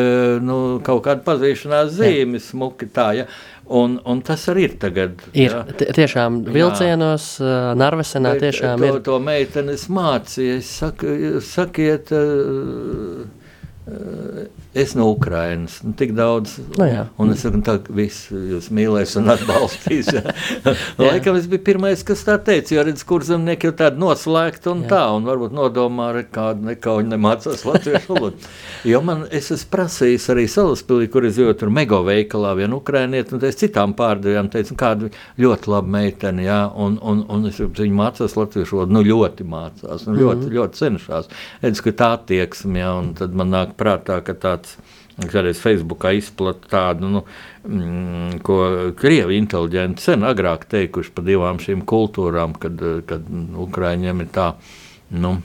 [0.44, 3.28] nu, kaut kādu pazīšanās zīmi, smuki tā, ja.
[3.66, 5.24] Un, un tas arī ir tagad.
[5.34, 7.56] Ir tiešām vilcienos, jā.
[7.80, 9.00] Narvesenā tiešām to, ir.
[9.08, 10.60] To meitenes mācīja,
[11.42, 13.24] sakiet, uh,
[14.76, 16.58] Es no Ukrainas, nu, tik daudz.
[16.76, 17.02] No nu jā.
[17.16, 20.10] un es saku, tā viss jūs mīlēs un atbalstīs.
[21.00, 24.82] Laikam es biju pirmais, kas tā teica, jo redz, kur zemnieki jau tādi noslēgti un
[24.84, 24.90] jā.
[24.90, 28.50] tā, un varbūt nodomā ar kādu nekauņu nemācās latviešu valodu.
[28.92, 33.32] jo man, es esmu prasījis arī Salaspilī, kur es jūtu tur mego veikalā vienu ukrainieti,
[33.32, 35.08] un es citām pārdevējām teicu, kādu
[35.40, 40.04] ļoti labu meiteni, jā, un, un, un es viņu mācās latviešu valodu, nu ļoti mācās,
[40.04, 40.54] un ļoti, mm -hmm.
[40.60, 41.32] ļoti cenšās.
[41.64, 44.36] Redz, ka tā attieksme, jā, un tad man nāk prātā, ka
[44.66, 47.22] tāds Kādreiz Facebookā izplatīja tādu, nu,
[47.64, 48.56] mm, ko
[49.00, 53.24] krievi inteliģenti sen agrāk teikuši par divām šīm kultūrām, kad, kad
[53.64, 54.50] Ukraiņiem ir tā,
[55.16, 55.38] nu,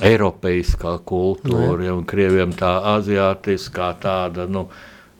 [0.00, 4.64] Eiropeiskā kultūra, nu, ja, un krieviem tā aziātiskā tāda, nu,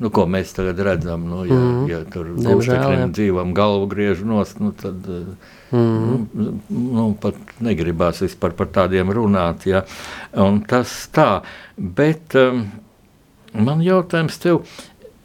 [0.01, 1.87] nu, ko mēs tagad redzam, nu, ja, mm.
[1.93, 6.29] ja tur gūstekļiem dzīvam galvu griež nost, nu, tad, mm.
[6.33, 9.85] nu, nu, pat negribās vispār par tādiem runāt, ja,
[10.33, 11.43] un tas tā,
[11.77, 12.71] bet, um,
[13.57, 14.63] Man jautājums tev,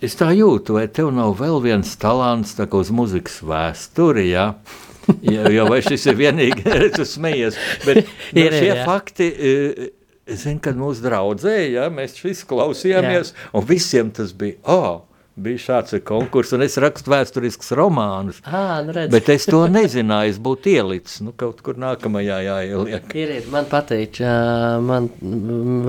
[0.04, 4.30] es tā jūtu, vai tev nav vēl viens talants uz muzikas vēsturi?
[4.32, 4.54] Ja?
[5.36, 7.60] ja, jo vai šis ir vienīgais, kas smējies.
[7.86, 8.02] Bet
[8.36, 8.86] nu, šie jā.
[8.88, 9.90] fakti, e,
[10.26, 13.52] es zinu, kad mūsu draudzēja, ja, mēs visi klausījāmies, jā.
[13.58, 15.04] un visiem tas bija, oh,
[15.36, 18.40] bija šāds konkurss, un es rakstu vēsturiskus romānus.
[18.48, 19.12] À, nu redz.
[19.12, 23.10] bet es to nezināju, es būtu ielicis, nu kaut kur nākamajā jāieliek.
[23.20, 24.22] Ir, ir, man patīk,
[24.88, 25.10] man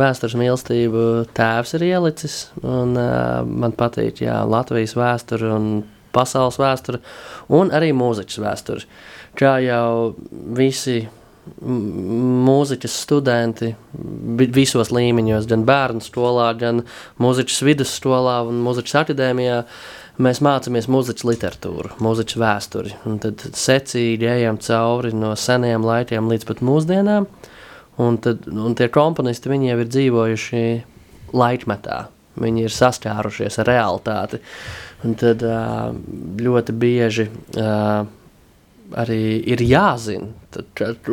[0.01, 1.05] vēstures mīlestību
[1.37, 5.69] tēvs ir ielicis, un man patīk, jā, Latvijas vēsture un
[6.17, 7.03] pasaules vēsture,
[7.55, 8.89] un arī mūziķis vēsture.
[9.37, 10.17] Kā jau
[10.57, 11.05] visi
[11.63, 13.73] mūzikas studenti
[14.55, 16.83] visos līmeņos, gan bērnu skolā, gan
[17.23, 19.63] mūzikas vidusskolā un mūzikas akadēmijā.
[20.23, 22.95] Mēs mācāmies mūzikas literatūru, mūzikas vēsturi.
[23.09, 27.29] Un tad secīgi ejam cauri no seniem laikiem līdz pat mūsdienām.
[28.01, 30.67] Un, tad, un tie komponisti jau ir dzīvojuši
[31.37, 32.07] laikmetā.
[32.41, 34.41] Viņi ir saskārušies ar realitāti.
[35.05, 35.45] Un tad
[36.41, 37.29] ļoti bieži
[38.95, 40.69] arī ir jāzina, tad,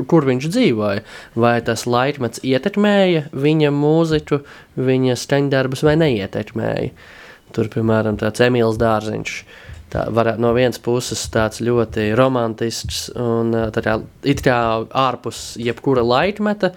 [0.09, 1.03] kur viņš dzīvoja.
[1.39, 4.41] Vai tas laikmets ietekmēja viņa mūziku,
[4.77, 6.91] viņa skaņdarbus vai neietekmēja.
[7.53, 9.37] Tur, piemēram, tāds Emīls Dārziņš.
[9.93, 14.57] Tā var no vienas puses tāds ļoti romantisks un tā it kā
[14.89, 16.71] ārpus jebkura laikmeta,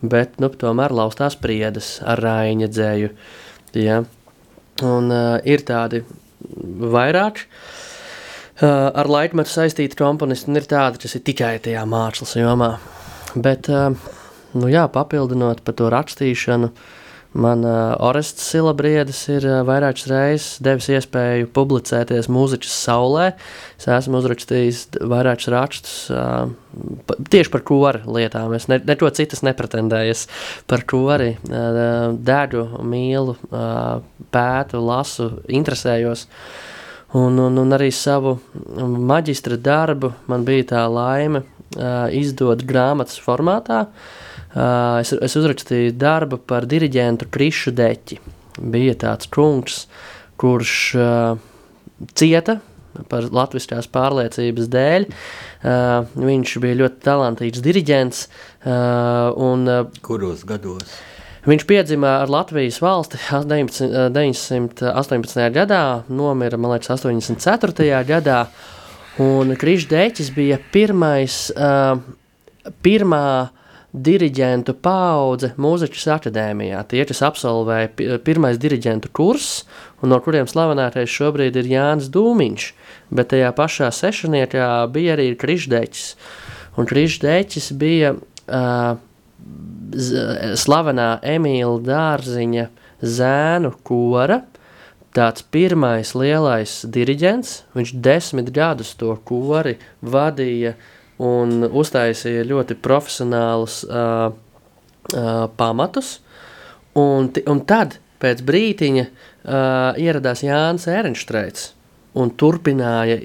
[0.00, 3.12] bet nu, tomēr laustās priedes ar Raiņa dzēju.
[3.76, 4.00] Ja?
[4.82, 6.00] Un uh, ir tādi
[6.42, 7.44] vairāki.
[7.44, 7.82] Uh,
[8.60, 12.74] ar laikmetu saistīti komponisti un ir tādi, kas ir tikai tajā mākslas jomā.
[13.32, 13.94] Bet, uh,
[14.52, 16.68] nu jā, papildinot par to rakstīšanu,
[17.32, 23.30] man uh, Orests Silabriedis ir vairākas reizes devis iespēju publicēties mūzikas saulē.
[23.80, 25.94] Es esmu uzrakstījis vairākus rakstus
[27.32, 28.52] tieši par kori lietām.
[28.56, 30.12] Es ne, neko citas nepretendēju.
[30.12, 30.26] Es
[30.68, 33.38] par kori dēļu, mīlu,
[34.36, 36.28] pētu, lasu, interesējos.
[37.12, 38.38] Un, un, un arī savu
[39.12, 43.84] maģistra darbu man bija tā laime uh, izdot grāmatas formātā.
[44.52, 48.20] Uh, es, es uzrakstīju darbu par diriģentu Krišu Deķi.
[48.72, 49.86] Bija tāds kungs,
[50.40, 51.36] kurš uh,
[52.16, 52.58] cieta
[53.08, 55.08] par latviskās pārliecības dēļ.
[55.08, 58.26] Uh, viņš bija ļoti talantīgs diriģents.
[58.64, 60.96] Uh, un, uh, Kuros gados?
[61.42, 65.40] Viņš piedzima ar Latvijas valsti 19, 918.
[65.50, 67.88] gadā, nomira, man liekas, 84.
[68.06, 68.44] gadā.
[69.22, 71.98] Un Krišdeķis bija pirmais, uh,
[72.86, 73.50] pirmā
[73.92, 76.80] diriģentu paudze mūzikas akadēmijā.
[76.88, 79.64] Tie, kas absolvēja pirmais diriģentu kurs,
[80.00, 82.72] un no kuriem slavenākais šobrīd ir Jānis Dūmiņš,
[83.12, 86.12] bet tajā pašā sešaniekā bija arī Krišdeķis.
[86.78, 88.94] Un Krišdeķis bija uh,
[90.58, 92.68] slavenā Emīla Dārziņa
[93.02, 94.42] zēnu kora,
[95.12, 100.74] tāds pirmais lielais diriģents, viņš desmit gadus to kori vadīja
[101.22, 106.16] un uztaisīja ļoti profesionālus uh, uh, pamatus,
[106.98, 111.72] un, un tad pēc brītiņa uh, ieradās Jānis Ērenštreits
[112.18, 113.18] un turpināja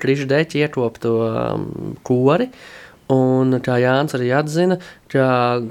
[0.00, 1.68] Krišs Deķi iekopt to um,
[2.04, 2.50] kori,
[3.12, 4.78] Un kā Jānis arī atzina,
[5.12, 5.26] ka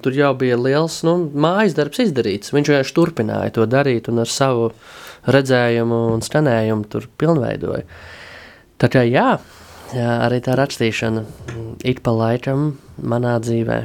[0.05, 2.53] tur jau bija liels nu, mājas darbs izdarīts.
[2.53, 4.69] Viņš vienkārši turpināja to darīt un ar savu
[5.33, 7.87] redzējumu un skanējumu tur pilnveidoja.
[8.77, 9.39] Tā kā jā,
[9.95, 11.25] jā arī tā rakstīšana
[11.89, 13.81] ik pa laikam manā dzīvē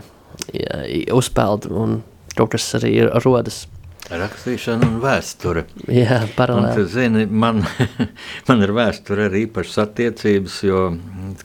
[1.17, 2.01] uzpeld un
[2.37, 3.65] kaut kas arī ir rodas.
[4.09, 5.67] Rakstīšana un vēsture.
[5.93, 6.85] Jā, paralēli.
[6.85, 7.61] Un, zini, man,
[8.49, 10.85] man ir vēsture arī īpašas attiecības, jo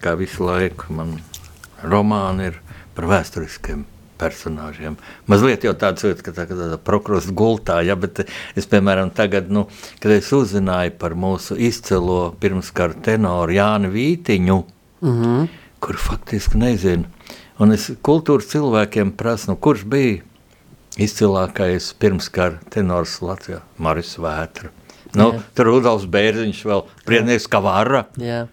[0.04, 1.18] kā visu laiku man
[1.84, 2.60] romāni ir
[2.96, 3.86] par vēsturiskiem
[4.24, 4.96] personāžiem.
[5.28, 8.24] Mazliet jau tāds jūtas, ka tā ir tāda prokrusta gultā, ja, bet
[8.56, 9.66] es, piemēram, tagad, nu,
[10.04, 14.60] kad es uzzināju par mūsu izcilo pirmskara tenoru Jāni Vītiņu,
[15.02, 15.50] mm -hmm.
[15.84, 17.10] kur faktiski nezinu,
[17.60, 20.22] un es kultūras cilvēkiem prasu, nu, kurš bija
[20.98, 23.62] izcilākais pirmskara tenors Latvijā?
[23.78, 24.70] Maris Vētra.
[25.14, 25.42] Nu, Jā.
[25.54, 28.08] tur Rudolfs Bērziņš vēl priednieks Kavara.
[28.18, 28.48] Jā.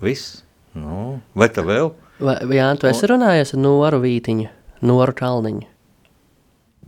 [0.00, 0.42] Viss.
[0.76, 1.92] Nu, vai tā vēl?
[2.16, 4.52] Vai, jā, tu esi runājies ar Noru Vītiņu,
[4.88, 5.72] Noru Kalniņu?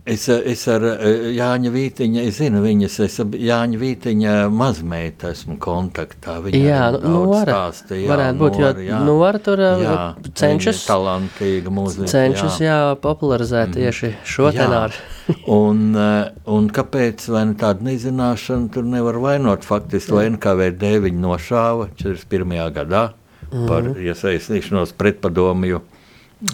[0.09, 5.59] Es, es ar eh, Jāņa Vītiņa, es zinu viņas, es ar Jāņa Vītiņa mazmeita esmu
[5.61, 6.39] kontaktā.
[6.41, 9.99] Viņa jā, Nora, stāsta, jā, varētu būt, Nora, jo Nora tur eh, jā,
[10.39, 12.09] cenšas, talantīga mūzika.
[12.09, 13.77] Cenšas, jā, jā popularizēt mm.
[13.77, 14.97] tieši šo tenāru.
[15.59, 21.25] un, eh, un kāpēc, vai ne tāda nezināšana, tur nevar vainot, faktiski, lai NKVD viņu
[21.27, 22.57] nošāva 41.
[22.81, 23.09] gadā
[23.51, 23.65] mm.
[23.67, 23.97] par mhm.
[24.09, 25.81] iesaistīšanos pretpadomju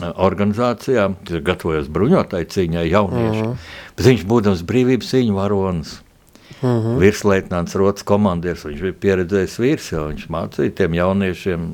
[0.01, 3.43] organizācijām, kas gatavojas bruņotai cīņai jaunieši.
[3.43, 3.69] Mm.
[3.97, 5.99] Bet viņš būdams brīvības cīņu varonis.
[6.61, 6.97] Mm -hmm.
[6.99, 11.65] Virsleitnants Rots komandieris, viņš bija pieredzējis vīrs, jau viņš mācīja tiem jauniešiem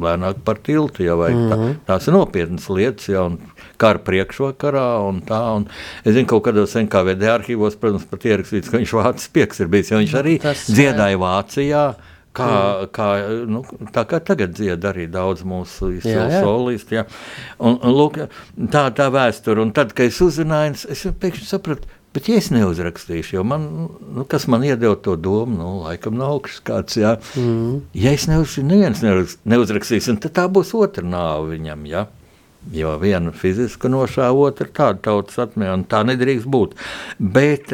[0.00, 1.48] lēnāk par tiltu, jau mm -hmm.
[1.50, 1.72] tā, mhm.
[1.86, 3.36] tās ir nopietnas lietas, jau
[3.76, 5.66] kara priekšvakarā un tā, un
[6.04, 9.90] es zinu, kaut kādos NKVD arhīvos, protams, pat ierakstīts, ka viņš vācis pieks ir bijis,
[9.90, 11.94] jo viņš arī Tas, dziedāja Vācijā,
[12.36, 13.06] Kā, kā,
[13.50, 13.64] nu,
[13.94, 15.90] tā kā tagad dzied arī daudz mūsu.
[17.58, 18.20] Un, un, lūk,
[18.72, 19.64] tā tā vēsture.
[19.64, 23.64] Un tad, kad es uzzināju, es pēkšņi sapratu, bet ja es neuzrakstīšu, jo man,
[24.14, 27.16] nu, kas man iedeva to domu, nu, laikam nav augsts kāds, ja.
[27.38, 27.80] Mm.
[27.96, 32.06] Ja es neuzrakstīšu, neviens neuzrakstīs, tad tā būs otra nāve viņam, ja.
[32.74, 36.74] Jo viena fiziska nošāva, otra tāda tautas atmiņa, un tā nedrīkst būt.
[37.18, 37.70] Bet,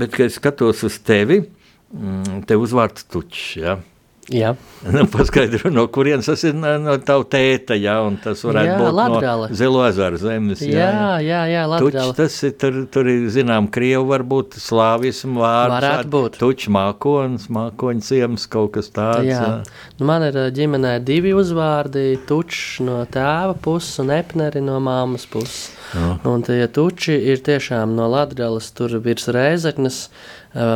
[0.00, 1.42] bet kad es skatos uz tevi,
[1.92, 3.76] mm, tev uzvārds tučs, ja.
[4.30, 4.52] Jā.
[4.86, 8.94] Nu, paskaidro, no kurienes tas ir no tava tēta, jā, un tas varētu jā, būt
[8.94, 9.48] Latgale.
[9.50, 10.62] no Zilo ezeru zemes.
[10.62, 12.12] Jā, jā, jā, jā Latgale.
[12.12, 15.74] Tuč, tas ir, tur, tur ir, zinām, Krievu varbūt slāvismu vārds.
[15.74, 16.38] Varētu būt.
[16.38, 19.26] Tuč mākonis, mākoņa ciems, kaut kas tāds.
[19.26, 19.42] Jā.
[19.42, 19.82] jā.
[19.98, 25.72] Nu, man ir ģimenē divi uzvārdi, Tuč no tēva puses un Epneri no māmas puses.
[25.92, 26.14] Jā.
[26.28, 30.06] Un tie tuči ir tiešām no Latgales, tur virs Rēzeknes,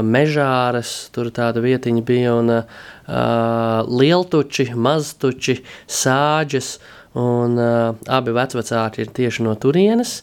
[0.05, 6.77] mežāres, tur tāda vietiņa bija, un uh, lieltuči, maztuči, sāģes,
[7.17, 10.21] un uh, abi vecvecāki ir tieši no turienes.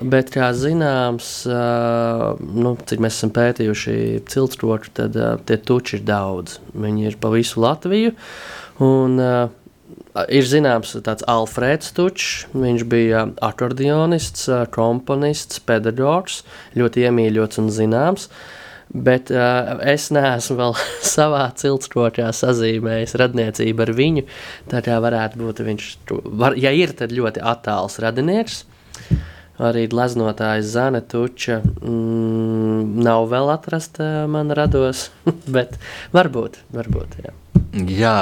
[0.00, 3.96] Bet, kā zināms, uh, nu, cik mēs esam pētījuši
[4.30, 6.60] ciltstroku, tad tie tuči ir daudz.
[6.72, 8.14] Viņi ir pa visu Latviju.
[8.80, 9.18] Un,
[10.32, 12.46] ir zināms tāds Alfrēds Tučs.
[12.56, 16.40] Viņš bija akordionists, komponists, pedagogs,
[16.78, 18.30] ļoti iemīļots un zināms.
[18.30, 18.56] Uh,
[18.90, 20.76] Bet uh, es neesmu vēl
[21.14, 24.26] savā ciltskotā sazīmējis radniecību ar viņu.
[24.70, 25.90] Tā kā varētu būt viņš,
[26.40, 28.64] var, ja ir, tad ļoti attāls radinieks.
[29.60, 35.10] Arī gleznotājs Zana Tuča mm, nav vēl atrasta man rados,
[35.56, 35.76] bet
[36.16, 37.34] varbūt, varbūt, jā.
[37.70, 38.14] Jā,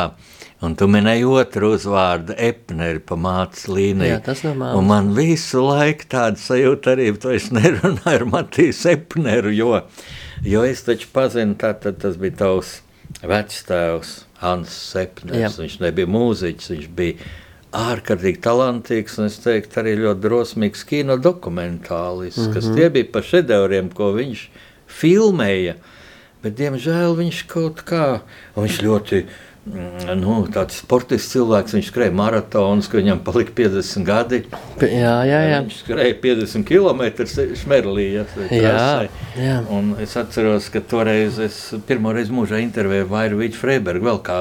[0.66, 4.10] un tu minēji otru uzvārdu, Epneri, pa mācas līniju.
[4.10, 4.80] Jā, tas no māmas.
[4.80, 9.78] Un man visu laiku tāda sajūta arī, to es nerunāju ar Matīs Epneru, jo,
[10.44, 12.78] jo es taču pazinu, tā, tad tas bija tavs
[13.22, 15.38] vectēvs Hans Epners.
[15.40, 15.52] Jā.
[15.58, 17.30] Viņš nebija mūziķis, viņš bija
[17.78, 22.54] ārkārtīgi talantīgs un es teiktu arī ļoti drosmīgs kino dokumentālists, mm -hmm.
[22.54, 22.76] kas mhm.
[22.76, 24.48] tie bija pa šedevriem, ko viņš
[24.86, 25.74] filmēja.
[26.42, 28.20] Bet, diemžēl viņš kaut kā,
[28.54, 29.24] viņš ļoti
[30.18, 34.42] nu, tāds sportisks cilvēks, viņš skrēja maratonus, ka viņam palika 50 gadi.
[34.82, 35.58] Jā, jā, jā.
[35.66, 37.04] Viņš skrēja 50 km
[37.62, 38.06] šmerlī.
[38.18, 38.86] Ja, jā,
[39.38, 39.58] jā.
[39.74, 44.40] Un es atceros, ka toreiz es pirmo reizi mūžā intervēju Vairu Vīķu Freibergu, vēl kā,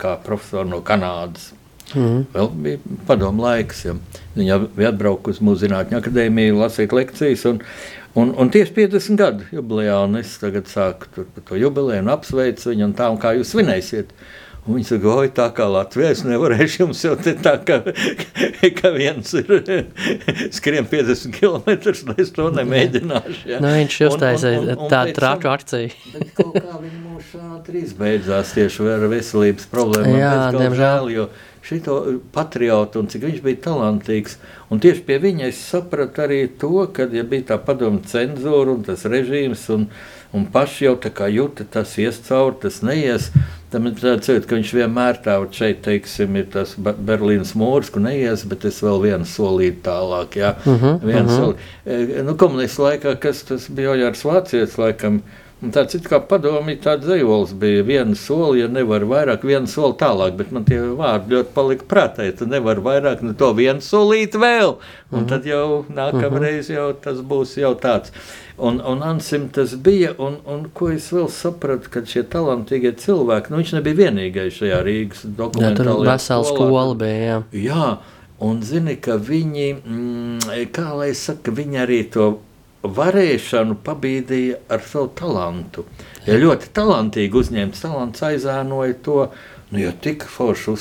[0.00, 1.52] kā profesoru no Kanādas.
[1.96, 2.24] Mm.
[2.34, 3.84] Vēl bija padomu laiks.
[3.86, 3.94] Ja.
[4.36, 7.44] Viņa bija atbraukusi uz Mūzikas zinātņu akadēmiju, lasīt lekcijas.
[7.48, 7.62] Un,
[8.18, 12.72] un, un tieši 50 gadu jubilejā, un es tagad sāku par to jubileju un apsveicu
[12.72, 14.12] viņu, un tā, un kā jūs svinēsiet.
[14.12, 14.26] Un
[14.76, 17.80] viņi saka, oi, tā kā Latvijas nevarēšu jums jau te tā, ka,
[18.78, 19.52] ka viens ir
[20.54, 21.68] skrien 50 km,
[22.10, 23.44] lai es to nemēģināšu.
[23.48, 23.62] Ja.
[23.64, 25.92] Nu, viņš uztaisīja tādu trāču akciju.
[26.14, 30.18] Bet kaut kā viņi mūs ātri izbeidzās tieši ar veselības problēmām.
[30.20, 31.30] Jā, diemžēl, jo
[31.68, 31.96] šito
[32.32, 34.38] patriotu un cik viņš bija talantīgs.
[34.72, 38.84] Un tieši pie viņa es sapratu arī to, ka ja bija tā padomu cenzūra un
[38.86, 39.88] tas režīms, un,
[40.36, 43.30] un paši jau tā kā jūta, tas ies cauri, tas neies.
[43.68, 48.00] Tam ir tāds jūtas, ka viņš vienmēr tā šeit, teiksim, ir tas Berlīnas mūrs, kur
[48.00, 50.38] neies, bet es vēl vienu solītu tālāk.
[50.40, 51.28] Jā, uh -huh, uh -huh.
[51.36, 52.22] Soli.
[52.24, 55.22] Nu, komunistu laikā, kas tas bija ar Vācijas laikam,
[55.58, 59.96] Un tāds ir kā padomi, tāds dzīslis bija viena soli, ja nevar vairāk, viena soli
[59.98, 62.28] tālāk, bet man tie vārdi ļoti palika prātā.
[62.28, 65.28] Ja tu nevari vairāk, nu to vienu solīt vēl, un mm -hmm.
[65.28, 68.14] tad jau nākamreiz jau tas būs jau tāds.
[68.58, 73.50] Un, un Ansim tas bija, un, un ko es vēl sapratu, kad šie talantīgie cilvēki,
[73.50, 75.26] nu viņš nebija vienīgais šajā Rīgas.
[75.58, 77.42] Jā, tur vesela skola bija, jā.
[77.52, 77.98] Jā,
[78.38, 82.38] un zini, ka viņi, mm, kā lai saka, viņi arī to
[82.82, 85.84] varēšanu pabīdīja ar savu talantu.
[86.26, 89.18] Ja ļoti talantīgi uzņemts talants aizēnoja to,
[89.72, 90.74] nu, jo tik forši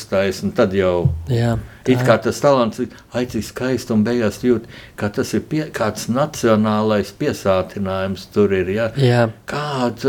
[0.46, 5.10] un tad jau Jā, it kā tas talants ir aicīgi skaisti un beigās jūt, ka
[5.10, 8.70] tas ir pie, kāds nacionālais piesātinājums tur ir.
[8.76, 8.92] Ja?
[9.02, 9.30] Jā.
[9.50, 10.06] Kāds,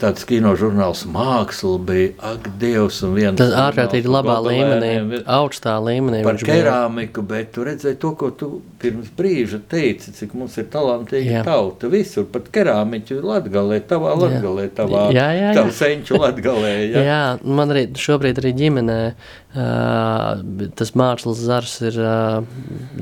[0.00, 6.20] tāds kinožurnāls māksla bija, ak, Dievs, un viens tas ārkārtīgi labā līmenī, augstā līmenī.
[6.26, 8.50] Par kerāmiku, bet tu redzēji to, ko tu
[8.82, 11.42] pirms brīža teici, cik mums ir talantīga jā.
[11.48, 15.52] tauta visur, pat kerāmiķi latgalē, tavā latgalē, tavā, jā, jā, jā.
[15.60, 16.74] tavu senču latgalē.
[16.92, 17.04] Jā.
[17.08, 22.42] jā, man arī šobrīd arī ģimenē uh, tas mākslas zars ir uh,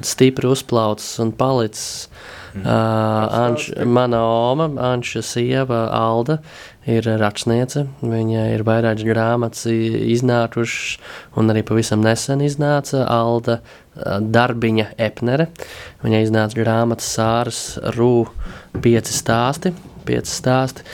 [0.06, 2.06] stipri uzplaucis un palicis.
[2.06, 6.40] Uh, Anš, mana oma, Anša sieva Alda,
[6.90, 7.84] ir rakstniece.
[8.02, 10.98] Viņai ir vairākas grāmatas iznākušas,
[11.38, 13.60] un arī pavisam nesen iznāca Alda
[13.94, 15.50] Darbiņa Epnere.
[16.02, 17.62] Viņai iznāca grāmatas Sāras
[17.96, 18.26] Rū
[18.82, 19.74] pieci stāsti.
[20.08, 20.86] Pieci stāsti.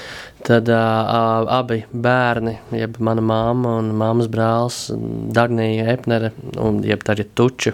[0.47, 4.77] Tad uh, abi bērni, jeb mana mamma un mammas brālis,
[5.35, 6.31] Dagnija Epnere,
[6.63, 7.73] un jeb tagad Tuču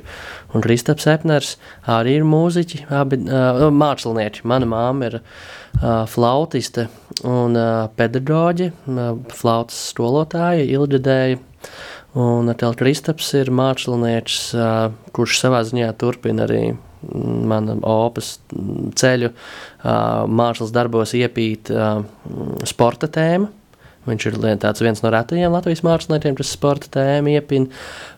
[0.57, 4.47] un Kristaps Epners, arī ir mūziķi, abi uh, mākslinieki.
[4.49, 6.87] Mana mamma ir uh, flautiste
[7.29, 11.43] un uh, pedagoģi, uh, flautas skolotāja, ilgadēja.
[12.17, 16.63] Un Kristaps ir mākslinieks, uh, kurš savā ziņā turpina arī
[17.11, 18.37] mana opas
[18.99, 19.33] ceļu
[19.83, 21.73] mākslas darbos iepīt
[22.69, 23.51] sporta tēmu.
[24.03, 24.39] Viņš ir
[24.83, 27.69] viens no retajiem Latvijas māksliniekiem, kas sporta tēmu iepina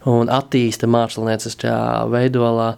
[0.09, 1.81] un attīsta mākslinieckajā
[2.13, 2.71] veidolā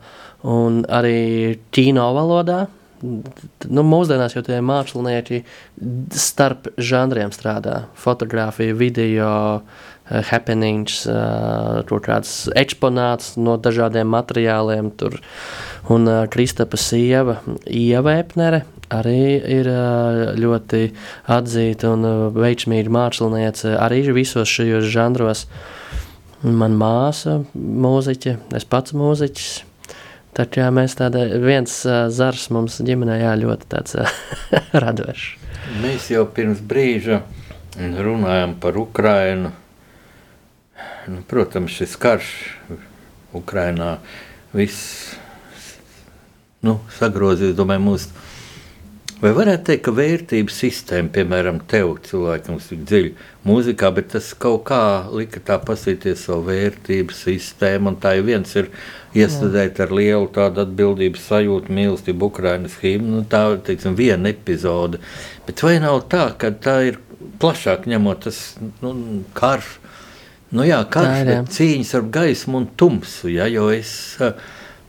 [0.47, 2.65] un arī kino valodā.
[3.07, 5.43] Nu, mūsdienās jau tie mākslinieki
[6.17, 7.85] starp žanriem strādā.
[7.95, 9.31] Fotografija, video,
[10.07, 11.01] happenings,
[11.89, 14.93] kaut kāds eksponāts no dažādiem materiāliem.
[14.95, 15.19] Tur
[15.89, 17.41] Un uh, Kristapa sieva
[17.71, 20.89] Ieva Epnere arī ir uh, ļoti
[21.31, 25.45] atzīta un uh, veiksmīga māksliniece arī visos šajos žanros.
[26.43, 29.53] Man māsa mūziķe, es pats mūziķis.
[30.37, 34.11] Tad jā, mēs tāda viens uh, zars mums ģimenē jā, ļoti tāds uh,
[34.83, 35.37] radošs.
[35.83, 37.23] Mēs jau pirms brīža
[37.79, 39.55] runājam par Ukrainu.
[41.07, 42.33] Nu, protams, šis karš
[43.37, 43.97] Ukrainā
[44.57, 45.15] viss
[46.67, 48.25] nu, sagrozījis, mūsu.
[49.17, 54.67] Vai varētu teikt, ka vērtības sistēma, piemēram, tev, cilvēkam, ir dziļa mūzikā, bet tas kaut
[54.69, 58.69] kā lika tā pasīties savu vērtību sistēmu, un tā jau viens ir
[59.17, 65.01] iestudēt ar lielu tādu atbildības sajūtu, mīlestību Ukrainas himnu, nu, tā, teiksim, viena epizode.
[65.49, 67.01] Bet vai nav tā, ka tā ir
[67.41, 68.43] plašāk ņemot, tas
[68.83, 68.93] nu,
[69.39, 69.79] karš.
[70.55, 73.31] Nu, jā, karš ir cīņas ar gaismu un tumsu.
[73.33, 73.91] Ja, jo es,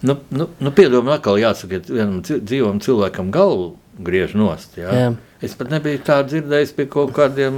[0.05, 4.77] nu, nu, nu piedomu, atkal jāsaka, vienam dzīvam cilvēkam galvu griež nost.
[4.77, 4.91] Ja.
[4.93, 5.07] Jā.
[5.43, 7.57] Es pat nebiju tā dzirdējis pie kaut kādiem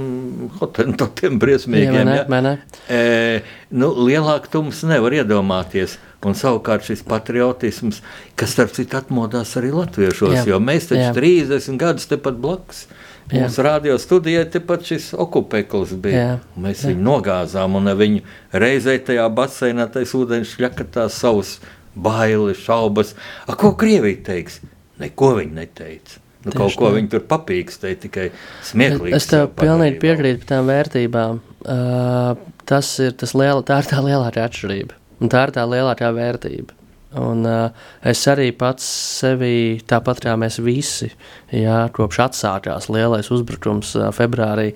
[0.60, 2.10] hotentotiem briesmīgiem.
[2.12, 2.96] Jā, man ne, ja.
[2.96, 5.96] e, nu, lielāk tums nevar iedomāties.
[6.20, 8.02] Un savukārt šis patriotisms,
[8.36, 10.42] kas starp citu atmodās arī latviešos, jā.
[10.50, 11.14] jo mēs taču jā.
[11.16, 12.82] 30 gadus tepat blakus.
[13.30, 16.22] Mūsu radio studijā tepat šis okupeklis bija.
[16.22, 16.32] Jā.
[16.60, 16.92] Mēs jā.
[16.92, 18.24] viņu nogāzām un viņu
[18.62, 21.58] reizē tajā baseinā, tajā ūdens šļakatā savus
[21.94, 23.14] bailes, šaubas.
[23.46, 24.60] A, ko Krievija teiks?
[25.00, 26.18] Neko viņi neteica.
[26.44, 28.26] Nu, kaut ko viņi tur papīkstēja, tikai
[28.64, 29.12] smieklīgi.
[29.16, 31.40] Es tev pilnīgi piekrītu par tām vērtībām.
[31.60, 34.96] Uh, tas ir tas liela, tā ir tā lielākā atšķirība.
[35.20, 36.79] Un tā ir tā lielākā vērtība.
[37.18, 38.84] Un, uh, es arī pats
[39.18, 41.08] sevi, tāpat kā mēs visi,
[41.50, 44.68] jā, kopš atsākās lielais uzbrukums uh, februārī,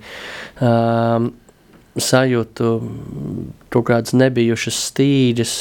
[0.59, 1.29] uh,
[1.95, 2.73] sajūtu
[3.71, 5.55] kaut kādas nebijušas stīģes.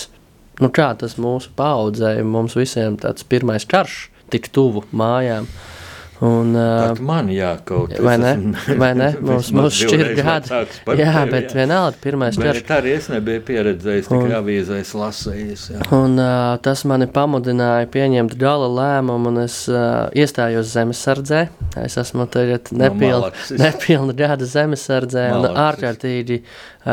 [0.63, 5.45] Nu, kā tas mūsu paudzē, mums visiem tāds pirmais karš tik tuvu mājām.
[5.45, 5.72] Uh,
[6.21, 7.95] Un, uh, man jākaut.
[8.03, 8.33] Vai ne?
[8.77, 9.09] Vai ne?
[9.25, 10.51] Mums, mums šķir gadi.
[10.99, 11.63] Jā, bet jā.
[11.63, 12.61] vienalga, pirmais čars.
[12.67, 15.63] Tā arī es nebiju pieredzējis, tikai avīzēs lasējis.
[15.73, 15.87] Jā.
[15.97, 21.41] Un uh, tas mani pamudināja pieņemt gala lēmumu, un es uh, iestājos zemesardzē.
[21.81, 25.49] Es esmu tagad nepilna, no nepilna gada zemesardzē, Malaksis.
[25.49, 26.39] un ārkārtīgi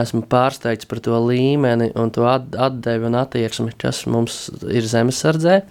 [0.00, 5.62] esmu pārsteigts par to līmeni un to atdevi un attieksmi, kas mums ir zemesardzē.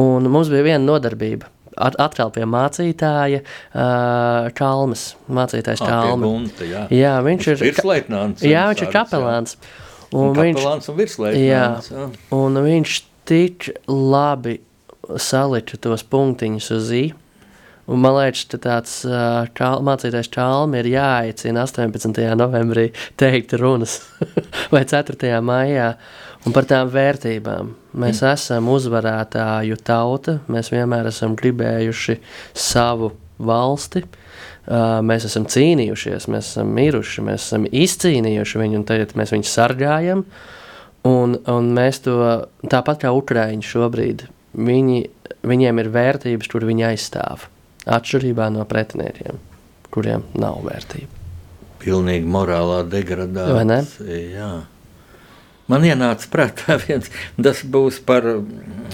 [0.00, 5.14] Un mums bija viena nodarbība atkal pie mācītāja uh, Kalmas.
[5.30, 6.26] Mācītājs Kalma.
[6.26, 6.86] Gunta, jā.
[6.94, 8.44] jā, viņš ir virsleitnants.
[8.46, 9.56] Jā, viņš ir kapelāns.
[10.10, 11.92] Un, un kapelāns un virsleitnants.
[11.92, 12.10] Jā, jā.
[12.36, 12.98] Un viņš
[13.30, 14.58] tik labi
[15.20, 17.04] salika tos punktiņus uz i.
[17.90, 22.20] Un man liekas, ka tāds uh, čal, mācītājs Čālmi ir jāaicina 18.
[22.38, 23.96] novembrī teikt runas
[24.74, 25.40] vai 4.
[25.42, 25.94] maijā.
[26.48, 27.74] Un par tām vērtībām.
[28.00, 28.30] Mēs mm.
[28.32, 32.16] esam uzvarētāju tauta, mēs vienmēr esam gribējuši
[32.56, 33.10] savu
[33.44, 39.34] valsti, uh, mēs esam cīnījušies, mēs esam miruši, mēs esam izcīnījuši viņu, un tagad mēs
[39.36, 40.24] viņus sargājam.
[41.08, 42.16] Un, un mēs to
[42.68, 44.26] tāpat kā Ukrāņi šobrīd,
[44.56, 44.98] viņi,
[45.48, 47.46] viņiem ir vērtības, kur viņi aizstāv.
[47.88, 49.40] Atšķirībā no pretiniekiem,
[49.92, 51.16] kuriem nav vērtība.
[51.80, 54.52] Pilnīgi morālā degradācija.
[55.70, 58.26] Man ienāca prātā viens, tas būs par,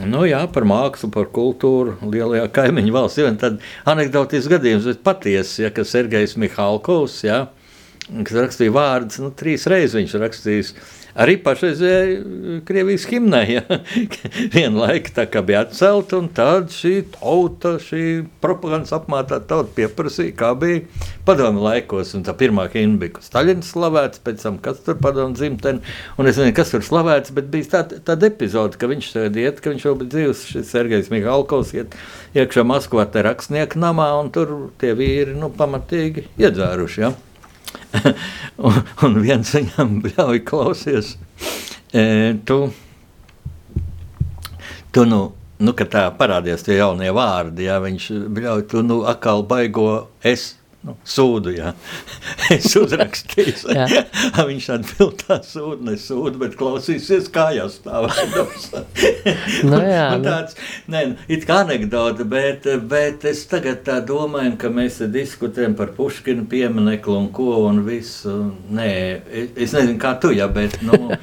[0.04, 3.24] nu jā, par mākslu, par kultūru lielajā kaimiņu valstī.
[3.28, 7.46] Un tad anekdotisks gadījums, bet patiesi, ja, ka Sergejs Mihālkovs, ja,
[8.10, 10.74] kas rakstīja vārdus, nu, trīs reizes viņš rakstījis
[11.16, 13.44] arī pašreizējai eh, Krievijas himnai.
[13.56, 13.64] Ja?
[14.54, 18.04] Vienlaika tā kā bija atcelta, un tad šī tauta, šī
[18.42, 20.84] propagandas apmātā tauta pieprasīja, kā bija
[21.26, 22.14] padomu laikos.
[22.18, 25.82] Un tā pirmā himna bija Staļins slavēts, pēc tam kas tur padomu dzimteni,
[26.16, 29.62] un es nezinu, kas tur slavēts, bet bija tā, tāda epizode, ka viņš tagad iet,
[29.62, 31.96] ka viņš jau bija dzīvs, šis Sergejs Mihalkovs iet
[32.36, 37.14] iekšā Maskvā te rakstnieku namā, un tur tie vīri, nu, pamatīgi iedzēruši, ja?
[38.66, 41.14] Un, un viens viņam ļauj klausies.
[41.92, 42.58] E, tu,
[44.92, 45.20] tu nu,
[45.58, 48.10] nu, kad tā parādījās tie jaunie vārdi, jā, viņš
[48.40, 50.55] ļauj, tu nu atkal baigo es
[50.86, 51.52] nu, sūdu.
[51.56, 51.72] Jā.
[52.54, 53.74] es uzrakstīju,
[54.50, 58.68] viņš atbild tā sūdu, ne sūdu, bet klausīsies kājās stāvēdams.
[59.70, 60.26] nu, jā, nu.
[60.26, 60.58] tāds,
[60.92, 65.94] ne, nu, it kā anekdote, bet, bet es tagad tā domāju, ka mēs diskutējam par
[65.96, 68.36] Puškinu piemineklu un ko un visu.
[68.76, 68.88] Nē,
[69.56, 71.16] es nezinu, kā tu, jā, bet nu,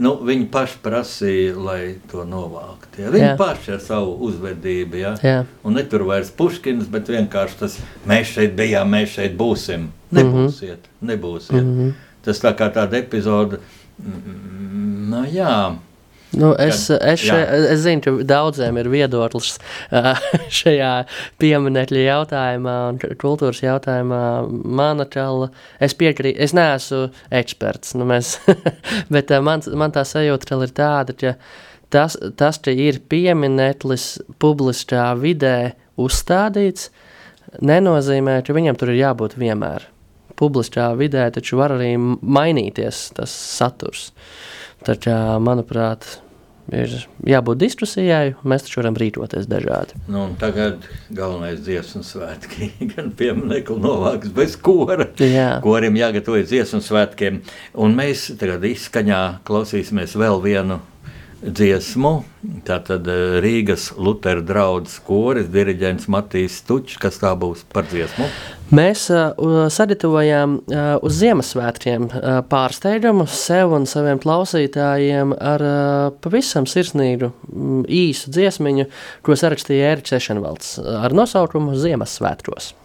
[0.00, 3.00] nu, viņi paši prasīja, lai to novākt.
[3.00, 3.12] Jā.
[3.12, 3.36] Viņi jā.
[3.40, 5.14] paši ar savu uzvedību, jā.
[5.24, 5.38] jā.
[5.66, 7.76] Un ne tur vairs Puškins, bet vienkārši tas
[8.08, 9.90] mēs šeit bijām, mēs šeit būsim.
[10.12, 11.12] Nebūsiet, mm -hmm.
[11.12, 11.62] nebūsiet.
[11.62, 11.92] Mm -hmm.
[12.22, 13.58] Tas tā kā tāda epizode,
[15.10, 15.76] nu jā.
[16.30, 17.38] Nu, es, Kad, es, še,
[17.72, 19.56] es zinu, ka daudziem ir viedoklis
[20.60, 20.92] šajā
[21.42, 24.22] pieminiekļa jautājumā un kultūras jautājumā.
[24.48, 25.50] Mana čala,
[25.82, 27.08] es piekrītu, es neesmu
[27.40, 28.36] eksperts, nu mēs,
[29.14, 31.34] bet man, man tā sajūta ir tāda, ka
[31.90, 36.92] tas, tas ka ir piemineklis publiskā vidē uzstādīts,
[37.58, 39.88] nenozīmē, ka viņam tur ir jābūt vienmēr.
[40.40, 44.10] Publiskā vidē taču var arī mainīties tas saturs.
[44.86, 45.12] Taču,
[45.44, 46.06] manuprāt,
[46.72, 46.94] ir
[47.26, 49.98] jābūt diskusijai, mēs taču varam rīkoties dažādi.
[50.10, 55.10] Nu, tagad galvenais dziesmu svētki, gan pieminekli novāks bez kora.
[55.20, 55.58] Jā.
[55.64, 57.42] Korim jāgatavojas dziesmu svētkiem.
[57.80, 60.80] Un mēs tagad izskaņā klausīsimies vēl vienu
[61.42, 62.12] dziesmu.
[62.66, 63.08] Tātad
[63.44, 68.28] Rīgas Lutera draugs koris, diriģents Matīs Stučs, kas tā būs par dziesmu.
[68.70, 69.32] Mēs uh,
[69.72, 77.80] sagatavojām uh, uz Ziemassvētkiem uh, pārsteigumu sev un saviem klausītājiem ar uh, pavisam sirsnīgu um,
[77.84, 78.86] īsu dziesmiņu,
[79.26, 82.76] ko sarakstīja Ērķis Ešenvalds ar nosaukumu Ziemassvētkos.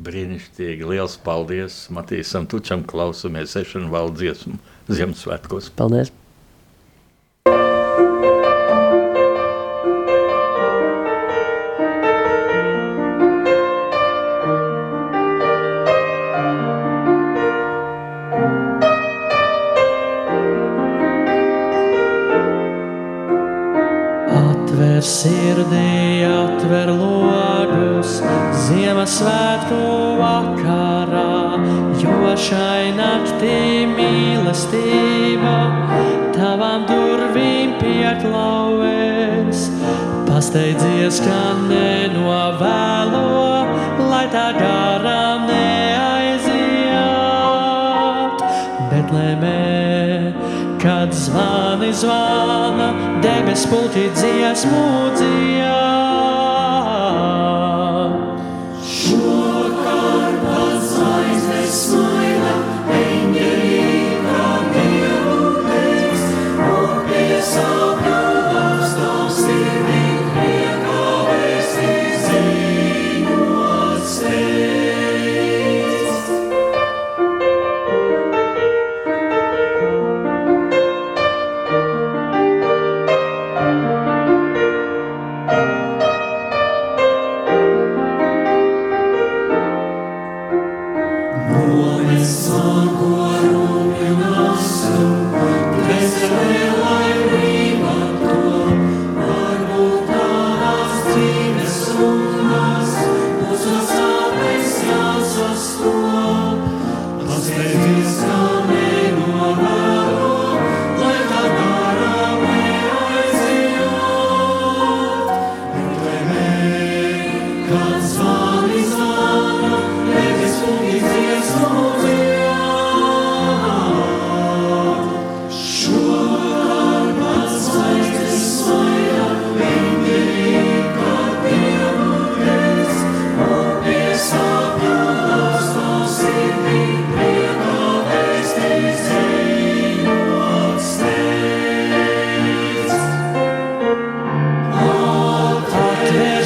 [0.00, 4.56] Brīnišķīgi, liels paldies Matīsam Tučam, klausamies Ešenvalda dziesmu
[4.88, 5.74] Ziemassvētkos.
[5.76, 6.14] Paldies!
[25.04, 28.20] Sirdī, atver logus,
[28.66, 29.80] Ziemassvētku
[30.20, 31.60] vakarā,
[32.00, 35.56] jo šai naktī mīlestība
[36.36, 39.66] tavām durvīm pieklauvēs.
[40.28, 43.26] Pasteidzies, ka nenovēlo,
[44.10, 44.89] lai tā garām
[51.20, 52.88] zvani zvana,
[53.22, 55.89] debes pulki dziesmu dziesmu.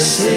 [0.05, 0.34] say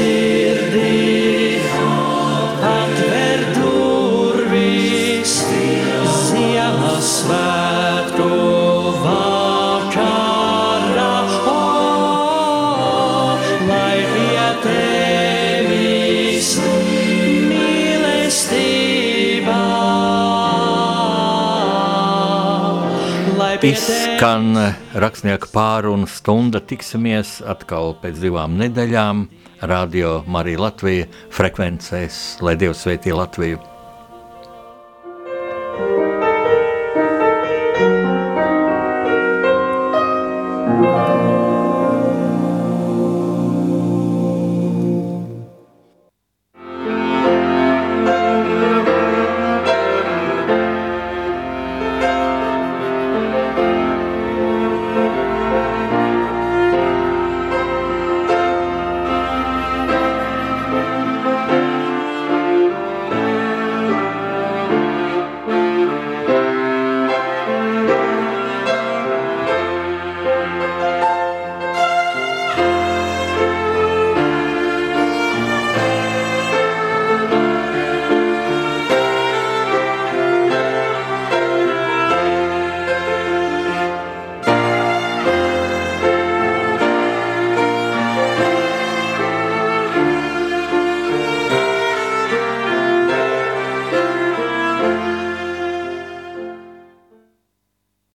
[23.65, 24.53] Izskan
[24.93, 26.59] rakstnieka pārunu stunda.
[26.61, 29.23] Tiksimies atkal pēc divām nedēļām.
[29.65, 33.76] Radio Marija Latvija frekvencēs, lai Dievs sveitī Latviju.